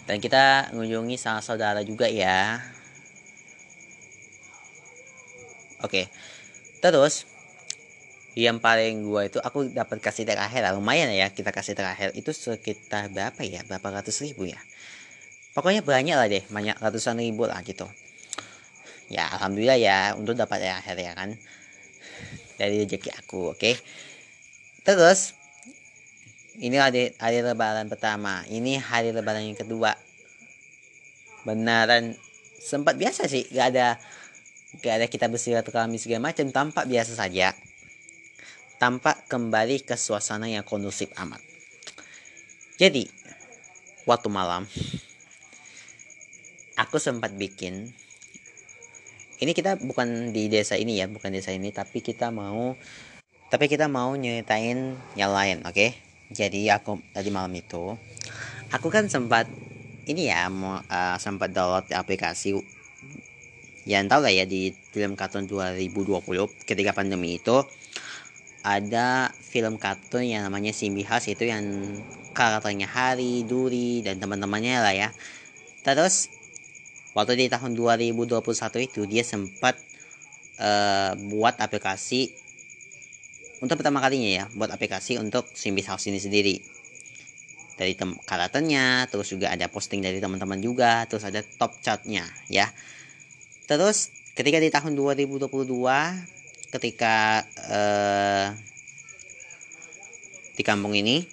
Dan 0.04 0.20
kita 0.20 0.70
mengunjungi 0.70 1.16
sang 1.18 1.42
saudara 1.42 1.82
juga 1.82 2.06
ya. 2.06 2.62
Oke. 5.82 6.06
Terus 6.78 7.26
yang 8.34 8.58
paling 8.58 9.06
gua 9.06 9.30
itu 9.30 9.38
aku 9.38 9.70
dapat 9.70 10.02
kasih 10.02 10.26
terakhir 10.26 10.66
lumayan 10.74 11.10
ya 11.10 11.30
kita 11.34 11.50
kasih 11.50 11.74
terakhir. 11.74 12.14
Itu 12.14 12.30
sekitar 12.30 13.10
berapa 13.10 13.42
ya? 13.42 13.66
Berapa 13.66 14.00
ratus 14.00 14.22
ribu 14.22 14.46
ya? 14.46 14.60
Pokoknya 15.56 15.82
banyak 15.82 16.14
lah 16.14 16.28
deh. 16.30 16.44
Banyak 16.46 16.78
ratusan 16.78 17.18
ribu 17.18 17.50
lah 17.50 17.58
gitu. 17.66 17.90
Ya 19.10 19.26
alhamdulillah 19.34 19.78
ya. 19.80 19.98
Untuk 20.14 20.38
dapat 20.38 20.62
yang 20.62 20.78
akhir 20.78 20.96
ya 21.02 21.12
kan. 21.18 21.34
Dari 22.54 22.86
rezeki 22.86 23.10
aku 23.18 23.52
oke. 23.52 23.58
Okay? 23.58 23.74
terus 24.84 25.32
ini 26.60 26.78
hari 26.78 27.10
hari 27.18 27.42
lebaran 27.42 27.90
pertama. 27.90 28.46
Ini 28.46 28.78
hari 28.78 29.10
lebaran 29.10 29.42
yang 29.42 29.58
kedua. 29.58 29.98
Benaran. 31.42 32.14
Sempat 32.62 32.94
biasa 32.94 33.26
sih. 33.26 33.46
Gak 33.50 33.74
ada 33.74 33.98
gak 34.78 34.94
ada 35.02 35.06
kita 35.10 35.26
bersilaturahmi 35.26 35.98
segala 35.98 36.30
macam. 36.30 36.46
Tampak 36.54 36.86
biasa 36.86 37.18
saja. 37.18 37.50
Tampak 38.78 39.26
kembali 39.26 39.82
ke 39.82 39.98
suasana 39.98 40.46
yang 40.46 40.62
kondusif 40.62 41.10
amat. 41.18 41.42
Jadi 42.78 43.06
waktu 44.04 44.28
malam 44.28 44.68
aku 46.76 46.98
sempat 46.98 47.32
bikin 47.38 47.94
ini 49.40 49.52
kita 49.56 49.80
bukan 49.80 50.30
di 50.34 50.52
desa 50.52 50.76
ini 50.76 51.00
ya 51.00 51.08
bukan 51.08 51.32
desa 51.32 51.54
ini 51.54 51.72
tapi 51.72 52.04
kita 52.04 52.28
mau 52.28 52.76
tapi 53.48 53.70
kita 53.70 53.86
mau 53.86 54.12
nyeritain 54.18 54.98
yang 55.14 55.30
lain 55.32 55.62
oke? 55.64 55.72
okay? 55.72 56.13
Jadi 56.32 56.80
aku 56.80 57.00
tadi 57.12 57.28
malam 57.28 57.52
itu 57.52 57.96
aku 58.72 58.88
kan 58.88 59.10
sempat 59.10 59.48
ini 60.04 60.28
ya 60.28 60.48
mau 60.52 60.80
uh, 60.80 61.16
sempat 61.16 61.52
download 61.52 61.88
aplikasi 61.92 62.56
yang 63.84 64.08
tahu 64.08 64.24
lah 64.24 64.32
ya 64.32 64.48
di 64.48 64.72
film 64.72 65.12
kartun 65.12 65.44
2020 65.44 66.24
ketika 66.64 66.96
pandemi 66.96 67.36
itu 67.36 67.64
ada 68.64 69.28
film 69.36 69.76
kartun 69.76 70.24
yang 70.24 70.48
namanya 70.48 70.72
Simbihas 70.72 71.28
itu 71.28 71.44
yang 71.44 71.64
karakternya 72.32 72.88
Hari, 72.88 73.44
Duri 73.44 74.00
dan 74.00 74.16
teman-temannya 74.16 74.80
lah 74.80 74.94
ya. 74.96 75.08
Terus 75.84 76.32
waktu 77.12 77.44
di 77.44 77.46
tahun 77.52 77.76
2021 77.76 78.40
itu 78.88 79.04
dia 79.04 79.20
sempat 79.20 79.76
uh, 80.56 81.12
buat 81.28 81.60
aplikasi 81.60 82.32
untuk 83.64 83.80
pertama 83.80 84.04
kalinya 84.04 84.28
ya 84.28 84.44
buat 84.52 84.68
aplikasi 84.68 85.16
untuk 85.16 85.48
Simbis 85.56 85.88
House 85.88 86.04
ini 86.12 86.20
sendiri. 86.20 86.60
Dari 87.80 87.96
karakternya 87.96 89.08
terus 89.08 89.32
juga 89.32 89.48
ada 89.50 89.72
posting 89.72 90.04
dari 90.04 90.20
teman-teman 90.20 90.60
juga 90.60 91.08
terus 91.08 91.24
ada 91.24 91.40
top 91.40 91.80
chartnya 91.80 92.28
ya. 92.52 92.68
Terus 93.64 94.12
ketika 94.36 94.60
di 94.60 94.68
tahun 94.68 94.92
2022 94.92 95.48
ketika 96.76 97.40
uh, 97.72 98.52
di 100.54 100.62
kampung 100.62 100.92
ini 100.92 101.24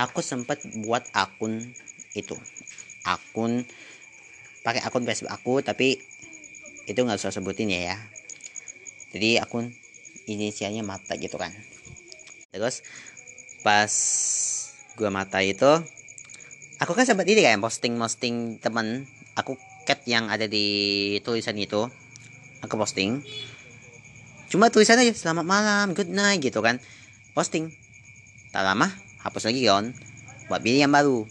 aku 0.00 0.24
sempat 0.24 0.64
buat 0.80 1.04
akun 1.12 1.60
itu. 2.16 2.40
Akun 3.04 3.68
pakai 4.64 4.80
akun 4.80 5.04
Facebook 5.04 5.28
aku 5.28 5.60
tapi 5.60 6.00
itu 6.88 6.96
nggak 6.96 7.20
usah 7.20 7.36
sebutin 7.36 7.68
ya 7.68 7.94
ya. 7.94 7.96
Jadi 9.12 9.36
akun 9.36 9.76
inisialnya 10.30 10.86
mata 10.86 11.18
gitu 11.18 11.34
kan. 11.34 11.50
Terus 12.54 12.82
pas 13.66 13.92
gua 14.96 15.10
mata 15.12 15.38
itu 15.44 15.68
aku 16.80 16.92
kan 16.96 17.04
sempat 17.04 17.28
ini 17.28 17.44
kayak 17.44 17.60
posting 17.60 18.00
posting 18.00 18.56
temen 18.58 19.04
aku 19.36 19.60
cat 19.84 20.02
yang 20.06 20.28
ada 20.30 20.46
di 20.46 21.18
tulisan 21.22 21.56
itu. 21.58 21.88
Aku 22.60 22.76
posting. 22.76 23.24
Cuma 24.52 24.68
tulisannya 24.68 25.16
selamat 25.16 25.46
malam 25.46 25.86
good 25.96 26.12
night 26.12 26.44
gitu 26.44 26.60
kan. 26.60 26.76
Posting. 27.32 27.72
Tak 28.50 28.66
lama 28.66 28.90
hapus 29.22 29.46
lagi 29.48 29.64
kan 29.64 29.94
buat 30.50 30.60
pilih 30.60 30.84
yang 30.84 30.92
baru. 30.92 31.24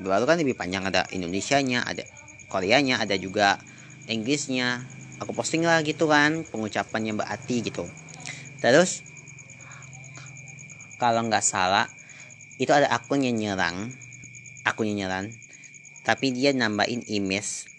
Baru 0.00 0.24
kan 0.24 0.40
lebih 0.40 0.56
panjang 0.56 0.88
ada 0.88 1.04
Indonesia 1.12 1.60
nya 1.60 1.84
ada 1.84 2.04
Koreanya 2.48 3.00
ada 3.00 3.14
juga 3.20 3.60
Inggrisnya. 4.08 4.82
Aku 5.20 5.34
posting 5.36 5.66
lah 5.66 5.84
gitu 5.84 6.08
kan 6.08 6.46
pengucapan 6.48 7.12
yang 7.12 7.16
berarti 7.18 7.60
gitu 7.60 7.84
terus 8.58 9.06
kalau 10.98 11.22
nggak 11.24 11.46
salah 11.46 11.86
itu 12.58 12.74
ada 12.74 12.90
akun 12.90 13.22
yang 13.22 13.38
nyerang. 13.38 13.94
Akun 14.66 14.90
yang 14.90 15.06
nyerang. 15.06 15.30
Tapi 16.02 16.34
dia 16.34 16.50
nambahin 16.50 17.06
image. 17.06 17.70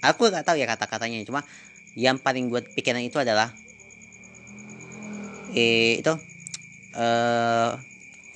Aku 0.00 0.30
nggak 0.30 0.46
tahu 0.46 0.56
ya 0.56 0.70
kata-katanya. 0.70 1.20
Cuma 1.26 1.42
yang 1.98 2.22
paling 2.22 2.46
buat 2.46 2.70
pikiran 2.70 3.02
itu 3.02 3.18
adalah 3.18 3.50
eh 5.50 5.98
itu 5.98 6.14
eh 6.94 7.70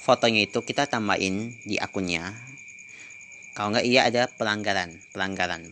fotonya 0.02 0.50
itu 0.50 0.58
kita 0.66 0.90
tambahin 0.90 1.54
di 1.62 1.78
akunnya. 1.78 2.34
Kalau 3.54 3.70
nggak 3.70 3.86
iya 3.86 4.10
ada 4.10 4.26
pelanggaran 4.26 4.98
pelanggaran. 5.14 5.70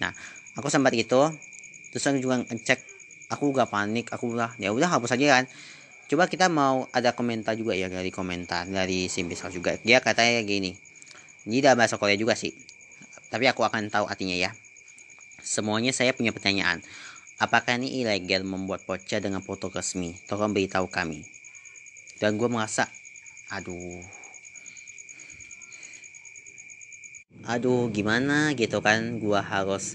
Nah 0.00 0.16
aku 0.56 0.72
sempat 0.72 0.96
itu 0.96 1.28
terus 1.92 2.08
aku 2.08 2.24
juga 2.24 2.40
ngecek 2.40 2.87
aku 3.28 3.52
gak 3.52 3.68
panik 3.68 4.08
aku 4.12 4.32
udah 4.32 4.56
ya 4.56 4.72
udah 4.72 4.88
hapus 4.88 5.14
aja 5.16 5.40
kan. 5.40 5.44
Coba 6.08 6.24
kita 6.24 6.48
mau 6.48 6.88
ada 6.96 7.12
komentar 7.12 7.52
juga 7.52 7.76
ya 7.76 7.92
dari 7.92 8.08
komentar 8.08 8.64
dari 8.64 9.12
si 9.12 9.20
misal 9.24 9.52
juga. 9.52 9.76
Dia 9.84 10.00
katanya 10.00 10.40
gini 10.44 10.72
ini 11.48 11.64
dalam 11.64 11.80
bahasa 11.80 11.96
Korea 11.96 12.16
juga 12.16 12.36
sih 12.36 12.52
tapi 13.28 13.44
aku 13.48 13.64
akan 13.64 13.92
tahu 13.92 14.08
artinya 14.08 14.36
ya. 14.36 14.50
Semuanya 15.44 15.92
saya 15.92 16.16
punya 16.16 16.32
pertanyaan. 16.32 16.80
Apakah 17.38 17.78
ini 17.78 18.02
ilegal 18.02 18.42
membuat 18.42 18.82
poca 18.82 19.22
dengan 19.22 19.44
foto 19.44 19.70
resmi? 19.70 20.16
Tolong 20.26 20.50
beritahu 20.50 20.90
kami. 20.90 21.22
Dan 22.18 22.34
gue 22.34 22.48
merasa 22.50 22.88
aduh. 23.52 24.02
Aduh 27.46 27.92
gimana? 27.94 28.56
Gitu 28.58 28.80
kan 28.82 29.22
gue 29.22 29.40
harus 29.40 29.94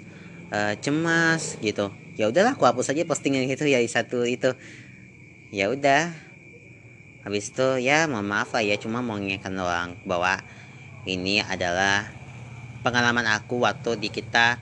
uh, 0.53 0.77
cemas 0.79 1.59
gitu 1.59 1.91
ya 2.13 2.29
udahlah 2.29 2.53
aku 2.53 2.65
hapus 2.69 2.93
aja 2.93 3.03
postingan 3.05 3.45
itu 3.45 3.65
ya 3.65 3.81
satu 3.89 4.25
itu. 4.25 4.53
Ya 5.53 5.69
udah. 5.69 6.13
Habis 7.23 7.55
itu 7.55 7.67
ya 7.79 8.03
mohon 8.11 8.27
maaf 8.27 8.51
lah 8.51 8.63
ya 8.65 8.75
cuma 8.75 8.99
mau 8.99 9.15
ngingatkan 9.15 9.55
orang 9.55 9.95
bahwa 10.03 10.43
ini 11.07 11.39
adalah 11.39 12.11
pengalaman 12.83 13.23
aku 13.31 13.63
waktu 13.63 13.95
di 13.95 14.11
kita 14.11 14.59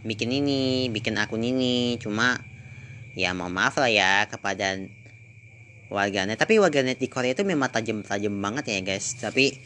bikin 0.00 0.32
ini 0.32 0.88
bikin 0.88 1.20
akun 1.20 1.44
ini. 1.44 2.00
Cuma 2.00 2.40
ya 3.12 3.36
mohon 3.36 3.52
maaf 3.52 3.76
lah 3.76 3.92
ya 3.92 4.24
kepada 4.26 4.80
warganet. 5.92 6.40
Tapi 6.40 6.56
warganet 6.56 6.96
di 6.96 7.12
Korea 7.12 7.36
itu 7.36 7.44
memang 7.44 7.68
tajam-tajam 7.68 8.32
banget 8.40 8.72
ya 8.72 8.80
guys. 8.80 9.20
Tapi 9.20 9.60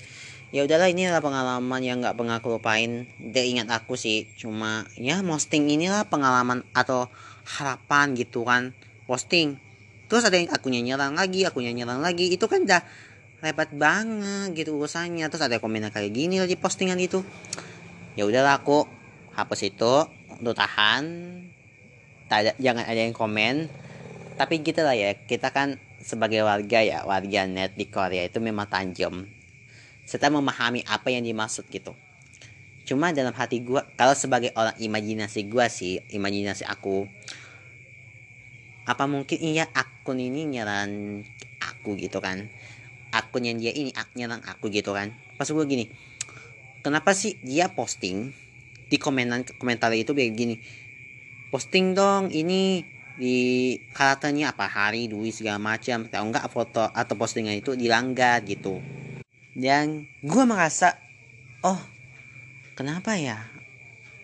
ya 0.54 0.62
udahlah 0.62 0.87
ini 0.87 1.11
adalah 1.11 1.24
pengalaman 1.24 1.80
yang 1.82 1.98
nggak 2.02 2.14
pernah 2.14 2.38
aku 2.38 2.59
lupain. 2.59 3.11
Dia 3.18 3.42
ingat 3.42 3.70
aku 3.70 3.98
sih 3.98 4.30
cuma 4.38 4.87
ya 4.94 5.18
posting 5.22 5.66
inilah 5.66 6.06
pengalaman 6.06 6.62
atau 6.70 7.11
harapan 7.46 8.14
gitu 8.14 8.46
kan. 8.46 8.74
Posting. 9.06 9.59
Terus 10.06 10.22
ada 10.22 10.38
yang 10.38 10.50
akunya 10.54 10.82
nyerang 10.82 11.18
lagi 11.18 11.46
akunya 11.46 11.74
nyerang 11.74 11.98
lagi. 11.98 12.30
Itu 12.30 12.46
kan 12.46 12.62
udah 12.62 12.82
repot 13.42 13.70
banget 13.74 14.54
gitu 14.54 14.78
urusannya. 14.78 15.26
Terus 15.26 15.42
ada 15.42 15.59
komentar 15.59 15.90
kayak 15.90 16.14
gini 16.14 16.38
lagi 16.38 16.54
postingan 16.54 16.98
itu. 17.02 17.26
Ya 18.14 18.24
udahlah 18.24 18.62
aku 18.62 18.87
hapus 19.35 19.61
itu 19.66 19.94
untuk 20.38 20.54
tahan. 20.54 21.04
Tak 22.26 22.38
ada, 22.42 22.52
jangan 22.59 22.87
ada 22.87 23.00
yang 23.02 23.14
komen. 23.14 23.70
Tapi 24.38 24.62
gitu 24.62 24.82
lah 24.82 24.94
ya 24.94 25.14
kita 25.14 25.50
kan 25.50 25.78
sebagai 26.06 26.46
warga 26.46 26.87
ya 26.87 27.02
warga 27.02 27.50
net 27.50 27.74
di 27.74 27.90
Korea 27.90 28.28
itu 28.28 28.38
memang 28.38 28.70
tajam 28.70 29.36
serta 30.07 30.31
memahami 30.31 30.87
apa 30.87 31.11
yang 31.11 31.27
dimaksud 31.27 31.66
gitu. 31.66 31.92
Cuma 32.87 33.11
dalam 33.11 33.35
hati 33.35 33.66
gue 33.66 33.83
kalau 33.99 34.14
sebagai 34.14 34.55
orang 34.55 34.79
imajinasi 34.79 35.51
gue 35.51 35.66
sih 35.66 35.99
imajinasi 36.14 36.62
aku 36.62 37.11
apa 38.87 39.05
mungkin 39.11 39.42
iya 39.42 39.66
akun 39.75 40.23
ini 40.23 40.47
nyerang 40.47 41.27
aku 41.59 41.99
gitu 41.99 42.23
kan? 42.23 42.47
Akun 43.11 43.42
yang 43.42 43.59
dia 43.59 43.75
ini 43.75 43.90
ak 43.90 44.14
nyerang 44.14 44.38
aku 44.47 44.71
gitu 44.71 44.95
kan? 44.95 45.11
Pas 45.35 45.51
gue 45.51 45.64
gini 45.66 45.90
kenapa 46.87 47.11
sih 47.11 47.35
dia 47.42 47.66
posting 47.75 48.31
di 48.87 48.97
komenan 49.03 49.42
komentar 49.59 49.90
itu 49.90 50.14
begini 50.14 50.62
posting 51.51 51.99
dong 51.99 52.31
ini 52.31 52.87
di 53.19 53.75
karakternya 53.90 54.55
apa? 54.55 54.71
Hari 54.71 55.11
duit 55.11 55.35
segala 55.35 55.59
macam. 55.59 56.07
Atau 56.07 56.23
enggak 56.23 56.47
foto 56.53 56.87
atau 56.87 57.14
postingan 57.19 57.59
itu 57.59 57.75
dilanggar 57.75 58.47
gitu 58.47 58.79
dan 59.57 60.05
gue 60.21 60.45
merasa 60.45 61.01
oh 61.64 61.81
kenapa 62.77 63.16
ya? 63.16 63.40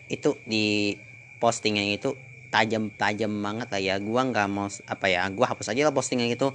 Itu 0.05 0.37
di 0.45 0.93
postingan 1.41 1.89
itu 1.89 2.13
tajam-tajam 2.53 3.33
banget 3.41 3.67
lah 3.73 3.81
ya. 3.81 3.95
Gua 3.97 4.21
nggak 4.29 4.47
mau 4.47 4.69
apa 4.69 5.05
ya 5.09 5.25
gua 5.33 5.51
hapus 5.51 5.73
aja 5.73 5.89
lah 5.89 5.91
postingan 5.91 6.29
itu. 6.29 6.53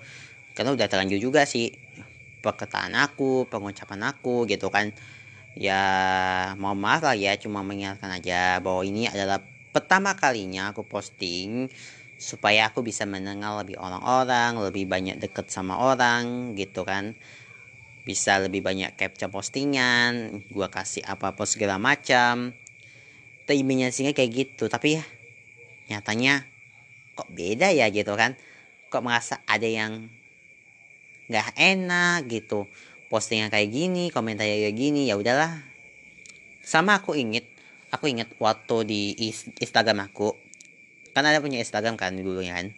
Karena 0.55 0.73
udah 0.79 0.87
terlanjur 0.87 1.19
juga 1.19 1.43
sih 1.43 1.75
perkataan 2.39 2.95
aku 2.95 3.51
pengucapan 3.51 4.15
aku 4.15 4.47
gitu 4.47 4.71
kan. 4.71 4.95
Ya 5.59 5.83
mau 6.55 6.79
maaf 6.79 7.03
lah 7.03 7.19
ya 7.19 7.35
cuma 7.35 7.67
mengingatkan 7.67 8.15
aja 8.15 8.63
bahwa 8.63 8.87
ini 8.87 9.11
adalah 9.11 9.43
pertama 9.75 10.15
kalinya 10.15 10.71
aku 10.71 10.87
posting 10.87 11.67
supaya 12.19 12.71
aku 12.71 12.83
bisa 12.83 13.07
mendengar 13.07 13.59
lebih 13.63 13.79
orang-orang 13.79 14.59
lebih 14.59 14.91
banyak 14.91 15.23
deket 15.23 15.51
sama 15.55 15.79
orang 15.79 16.55
gitu 16.59 16.83
kan 16.83 17.15
bisa 18.09 18.41
lebih 18.41 18.65
banyak 18.65 18.97
capture 18.97 19.29
postingan 19.29 20.41
gua 20.49 20.73
kasih 20.73 21.05
apa-apa 21.05 21.45
segala 21.45 21.77
macam. 21.77 22.57
Sehingga 23.45 24.17
kayak 24.17 24.33
gitu 24.33 24.73
tapi 24.73 24.97
ya 24.97 25.05
nyatanya 25.93 26.49
kok 27.13 27.29
beda 27.29 27.69
ya 27.69 27.93
gitu 27.93 28.17
kan? 28.17 28.41
Kok 28.89 29.05
merasa 29.05 29.45
ada 29.45 29.69
yang 29.69 30.09
nggak 31.29 31.53
enak 31.61 32.25
gitu? 32.33 32.65
Postingan 33.13 33.53
kayak 33.53 33.69
gini 33.69 34.09
komentar 34.09 34.49
kayak 34.49 34.73
gini 34.73 35.13
ya 35.13 35.21
udahlah. 35.21 35.61
Sama 36.65 37.05
aku 37.05 37.13
inget 37.13 37.45
aku 37.93 38.09
inget 38.09 38.33
waktu 38.41 38.89
di 38.89 39.01
Instagram 39.61 40.09
aku. 40.09 40.33
Kan 41.13 41.29
ada 41.29 41.45
punya 41.45 41.61
Instagram 41.61 42.01
kan 42.01 42.17
dulu 42.17 42.41
kan? 42.41 42.73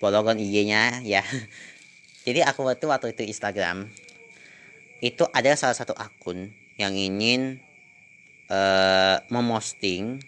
Follow 0.00 0.24
IG-nya 0.36 1.00
ya. 1.00 1.24
Jadi 2.28 2.44
aku 2.44 2.68
waktu 2.68 2.84
waktu 2.84 3.16
itu 3.16 3.24
Instagram 3.24 3.88
itu 5.00 5.24
ada 5.32 5.56
salah 5.56 5.76
satu 5.76 5.96
akun 5.96 6.52
yang 6.76 6.92
ingin 6.92 7.60
uh, 8.52 9.16
memosting 9.32 10.20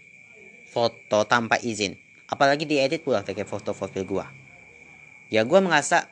foto 0.73 1.29
tanpa 1.29 1.61
izin. 1.61 2.01
Apalagi 2.25 2.65
diedit 2.65 3.05
pula 3.05 3.21
pakai 3.21 3.45
foto 3.45 3.77
profil 3.77 4.09
gua. 4.09 4.27
Ya 5.29 5.45
gua 5.45 5.61
merasa 5.61 6.09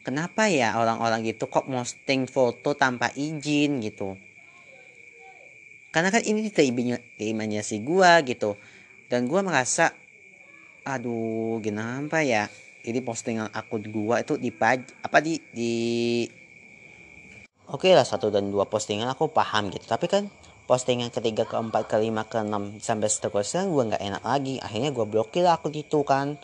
kenapa 0.00 0.48
ya 0.48 0.80
orang-orang 0.80 1.28
gitu 1.28 1.44
kok 1.44 1.68
posting 1.68 2.24
foto 2.24 2.72
tanpa 2.72 3.12
izin 3.12 3.84
gitu? 3.84 4.16
Karena 5.92 6.08
kan 6.08 6.24
ini 6.24 6.48
si 7.60 7.76
gua 7.84 8.24
gitu. 8.24 8.56
Dan 9.12 9.28
gua 9.28 9.44
merasa 9.44 9.92
aduh 10.88 11.60
kenapa 11.60 12.24
ya? 12.24 12.48
Ini 12.86 13.04
postingan 13.04 13.52
akun 13.52 13.84
gua 13.92 14.24
itu 14.24 14.40
di 14.40 14.48
apa 14.56 15.18
di 15.20 15.42
di 15.52 15.74
oke 17.66 17.86
okay 17.86 17.92
lah 17.98 18.06
satu 18.06 18.30
dan 18.30 18.50
dua 18.50 18.66
postingan 18.66 19.10
aku 19.10 19.30
paham 19.30 19.70
gitu. 19.74 19.86
Tapi 19.86 20.06
kan 20.06 20.30
postingan 20.66 21.10
ketiga 21.14 21.46
keempat 21.46 21.86
kelima 21.86 22.26
keenam 22.26 22.78
sampai 22.82 23.06
seterusnya 23.10 23.66
gue 23.66 23.82
nggak 23.94 24.02
enak 24.02 24.22
lagi. 24.22 24.54
Akhirnya 24.62 24.90
gue 24.90 25.06
blokir 25.06 25.46
aku 25.46 25.70
gitu 25.74 26.02
kan. 26.02 26.38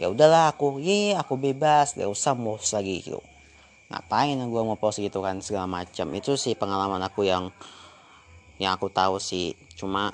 Ya 0.00 0.08
udahlah 0.08 0.52
aku 0.52 0.80
ye 0.80 1.12
aku 1.16 1.36
bebas. 1.36 1.92
Gak 1.96 2.08
usah 2.08 2.32
mau 2.32 2.56
lagi 2.56 3.04
gitu. 3.04 3.20
Ngapain 3.92 4.38
gue 4.38 4.62
mau 4.64 4.78
post 4.80 5.02
gitu 5.02 5.20
kan 5.20 5.44
segala 5.44 5.68
macam. 5.68 6.08
Itu 6.16 6.40
sih 6.40 6.56
pengalaman 6.56 7.04
aku 7.04 7.28
yang 7.28 7.52
yang 8.56 8.76
aku 8.76 8.88
tahu 8.88 9.20
sih. 9.20 9.52
Cuma 9.76 10.12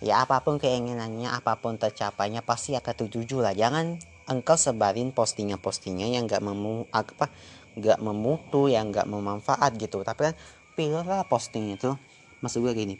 ya 0.00 0.24
apa 0.24 0.40
pun 0.40 0.56
keinginannya 0.56 1.28
apa 1.28 1.60
pun 1.60 1.76
tercapainya 1.76 2.40
pasti 2.40 2.72
akan 2.72 2.94
tertuju 2.96 3.44
lah. 3.44 3.52
Jangan 3.52 4.00
engkau 4.30 4.56
sebarin 4.56 5.10
postingan-postingan 5.10 6.08
yang 6.14 6.24
gak 6.30 6.40
memu 6.40 6.86
apa 6.94 7.28
gak 7.78 7.98
memutu 8.02 8.68
yang 8.68 8.92
gak 8.92 9.08
memanfaat 9.08 9.76
gitu. 9.80 10.04
Tapi 10.04 10.32
kan 10.32 10.34
pilihlah 10.74 11.24
posting 11.28 11.72
itu. 11.76 11.94
Maksud 12.42 12.64
gue 12.64 12.74
gini 12.74 12.96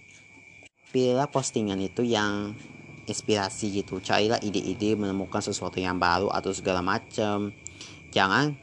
pilihlah 0.93 1.27
postingan 1.33 1.81
itu 1.81 2.05
yang 2.05 2.53
inspirasi 3.09 3.83
gitu. 3.83 3.99
Carilah 3.99 4.39
ide-ide 4.45 4.95
menemukan 4.95 5.41
sesuatu 5.41 5.81
yang 5.81 5.97
baru 5.97 6.29
atau 6.31 6.53
segala 6.53 6.85
macam 6.85 7.51
jangan 8.13 8.55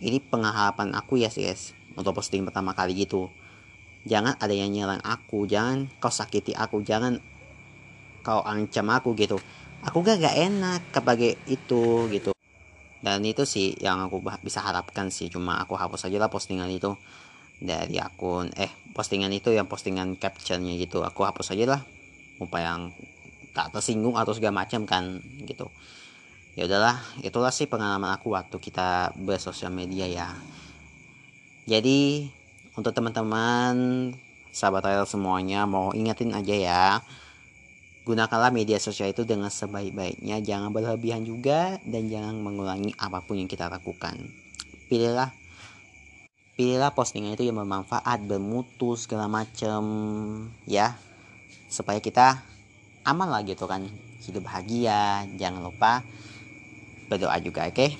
ini 0.00 0.18
pengharapan 0.18 0.96
aku 0.96 1.20
ya 1.20 1.30
guys 1.30 1.76
untuk 1.94 2.16
posting 2.16 2.42
pertama 2.42 2.72
kali 2.72 2.96
gitu. 2.96 3.30
Jangan 4.08 4.40
ada 4.40 4.52
yang 4.56 4.72
nyerang 4.72 5.04
aku 5.04 5.46
jangan 5.46 5.86
kau 6.00 6.10
sakiti 6.10 6.56
aku 6.56 6.82
jangan 6.82 7.20
kau 8.24 8.40
ancam 8.42 8.88
aku 8.90 9.14
gitu. 9.14 9.38
Aku 9.84 10.00
gak 10.00 10.24
gak 10.24 10.34
enak 10.34 10.80
kebagai 10.96 11.36
itu 11.44 12.08
gitu 12.08 12.33
dan 13.04 13.20
itu 13.20 13.44
sih 13.44 13.76
yang 13.76 14.00
aku 14.08 14.24
bisa 14.40 14.64
harapkan 14.64 15.12
sih. 15.12 15.28
Cuma 15.28 15.60
aku 15.60 15.76
hapus 15.76 16.08
aja 16.08 16.16
lah 16.16 16.32
postingan 16.32 16.72
itu 16.72 16.96
dari 17.60 18.00
akun 18.00 18.48
eh 18.56 18.72
postingan 18.96 19.28
itu 19.28 19.52
yang 19.52 19.68
postingan 19.68 20.16
captionnya 20.16 20.72
gitu. 20.80 21.04
Aku 21.04 21.28
hapus 21.28 21.52
aja 21.52 21.76
lah. 21.76 21.80
Upaya 22.40 22.72
yang 22.72 22.96
tak 23.52 23.76
tersinggung 23.76 24.16
atau 24.16 24.32
segala 24.32 24.64
macam 24.64 24.88
kan 24.88 25.20
gitu. 25.44 25.68
Ya 26.56 26.64
udahlah 26.64 26.96
itulah 27.20 27.52
sih 27.52 27.68
pengalaman 27.68 28.16
aku 28.16 28.32
waktu 28.32 28.56
kita 28.56 29.12
bersosial 29.20 29.68
media 29.68 30.08
ya. 30.08 30.32
Jadi 31.68 32.24
untuk 32.72 32.96
teman-teman 32.96 33.76
sahabat 34.48 34.88
royal 34.88 35.04
semuanya 35.04 35.68
mau 35.68 35.92
ingetin 35.92 36.32
aja 36.32 36.56
ya 36.56 36.84
gunakanlah 38.04 38.52
media 38.52 38.76
sosial 38.76 39.10
itu 39.10 39.24
dengan 39.24 39.48
sebaik-baiknya 39.48 40.44
jangan 40.44 40.70
berlebihan 40.76 41.24
juga 41.24 41.80
dan 41.88 42.12
jangan 42.12 42.36
mengulangi 42.36 42.92
apa 43.00 43.24
pun 43.24 43.40
yang 43.40 43.48
kita 43.48 43.72
lakukan 43.72 44.28
pilihlah 44.92 45.32
pilihlah 46.54 46.92
postingan 46.92 47.34
itu 47.34 47.48
yang 47.48 47.58
bermanfaat 47.58 48.22
bermutu 48.28 48.94
segala 49.00 49.26
macem 49.26 49.82
ya 50.68 51.00
supaya 51.72 51.98
kita 51.98 52.44
aman 53.08 53.28
lah 53.32 53.40
gitu 53.42 53.64
kan 53.64 53.88
hidup 54.22 54.44
bahagia 54.46 55.24
jangan 55.40 55.64
lupa 55.64 56.04
berdoa 57.08 57.40
juga 57.40 57.68
oke 57.68 57.74
okay? 57.74 57.90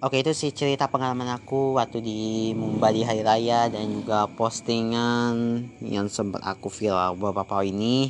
Oke 0.00 0.24
itu 0.24 0.32
sih 0.32 0.48
cerita 0.48 0.88
pengalaman 0.88 1.28
aku 1.28 1.76
waktu 1.76 2.00
di 2.00 2.20
Mumbai 2.56 3.04
Hari 3.04 3.20
Raya 3.20 3.68
dan 3.68 4.00
juga 4.00 4.24
postingan 4.32 5.60
yang 5.84 6.08
sempat 6.08 6.40
aku 6.40 6.72
viral 6.72 7.20
beberapa 7.20 7.60
ini. 7.60 8.08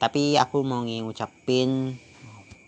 Tapi 0.00 0.40
aku 0.40 0.64
mau 0.64 0.80
ngucapin 0.80 1.92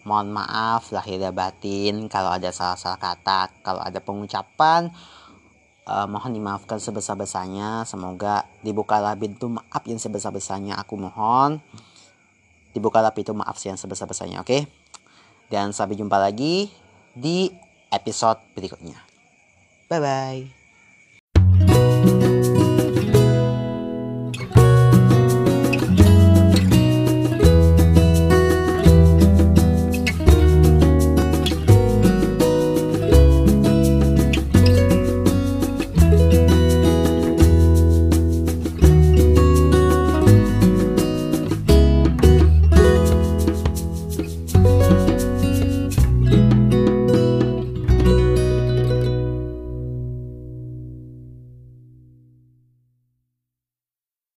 mohon 0.04 0.28
maaf 0.34 0.90
lahir 0.92 1.16
dan 1.16 1.32
batin 1.32 2.10
kalau 2.10 2.34
ada 2.34 2.52
salah-salah 2.52 2.98
kata, 2.98 3.48
kalau 3.64 3.80
ada 3.80 4.02
pengucapan 4.02 4.90
uh, 5.86 6.06
mohon 6.06 6.32
dimaafkan 6.34 6.78
sebesar-besarnya. 6.78 7.88
Semoga 7.88 8.46
dibukalah 8.60 9.16
pintu 9.16 9.50
maaf 9.50 9.82
yang 9.86 9.98
sebesar-besarnya 9.98 10.78
aku 10.78 10.98
mohon. 10.98 11.58
Dibukalah 12.72 13.12
pintu 13.12 13.36
maaf 13.36 13.56
yang 13.64 13.76
sebesar-besarnya, 13.76 14.40
oke? 14.40 14.48
Okay? 14.48 14.62
Dan 15.52 15.76
sampai 15.76 15.96
jumpa 15.96 16.16
lagi 16.16 16.72
di 17.12 17.52
episode 17.92 18.40
berikutnya. 18.56 18.96
Bye 19.92 20.00
bye. 20.00 20.61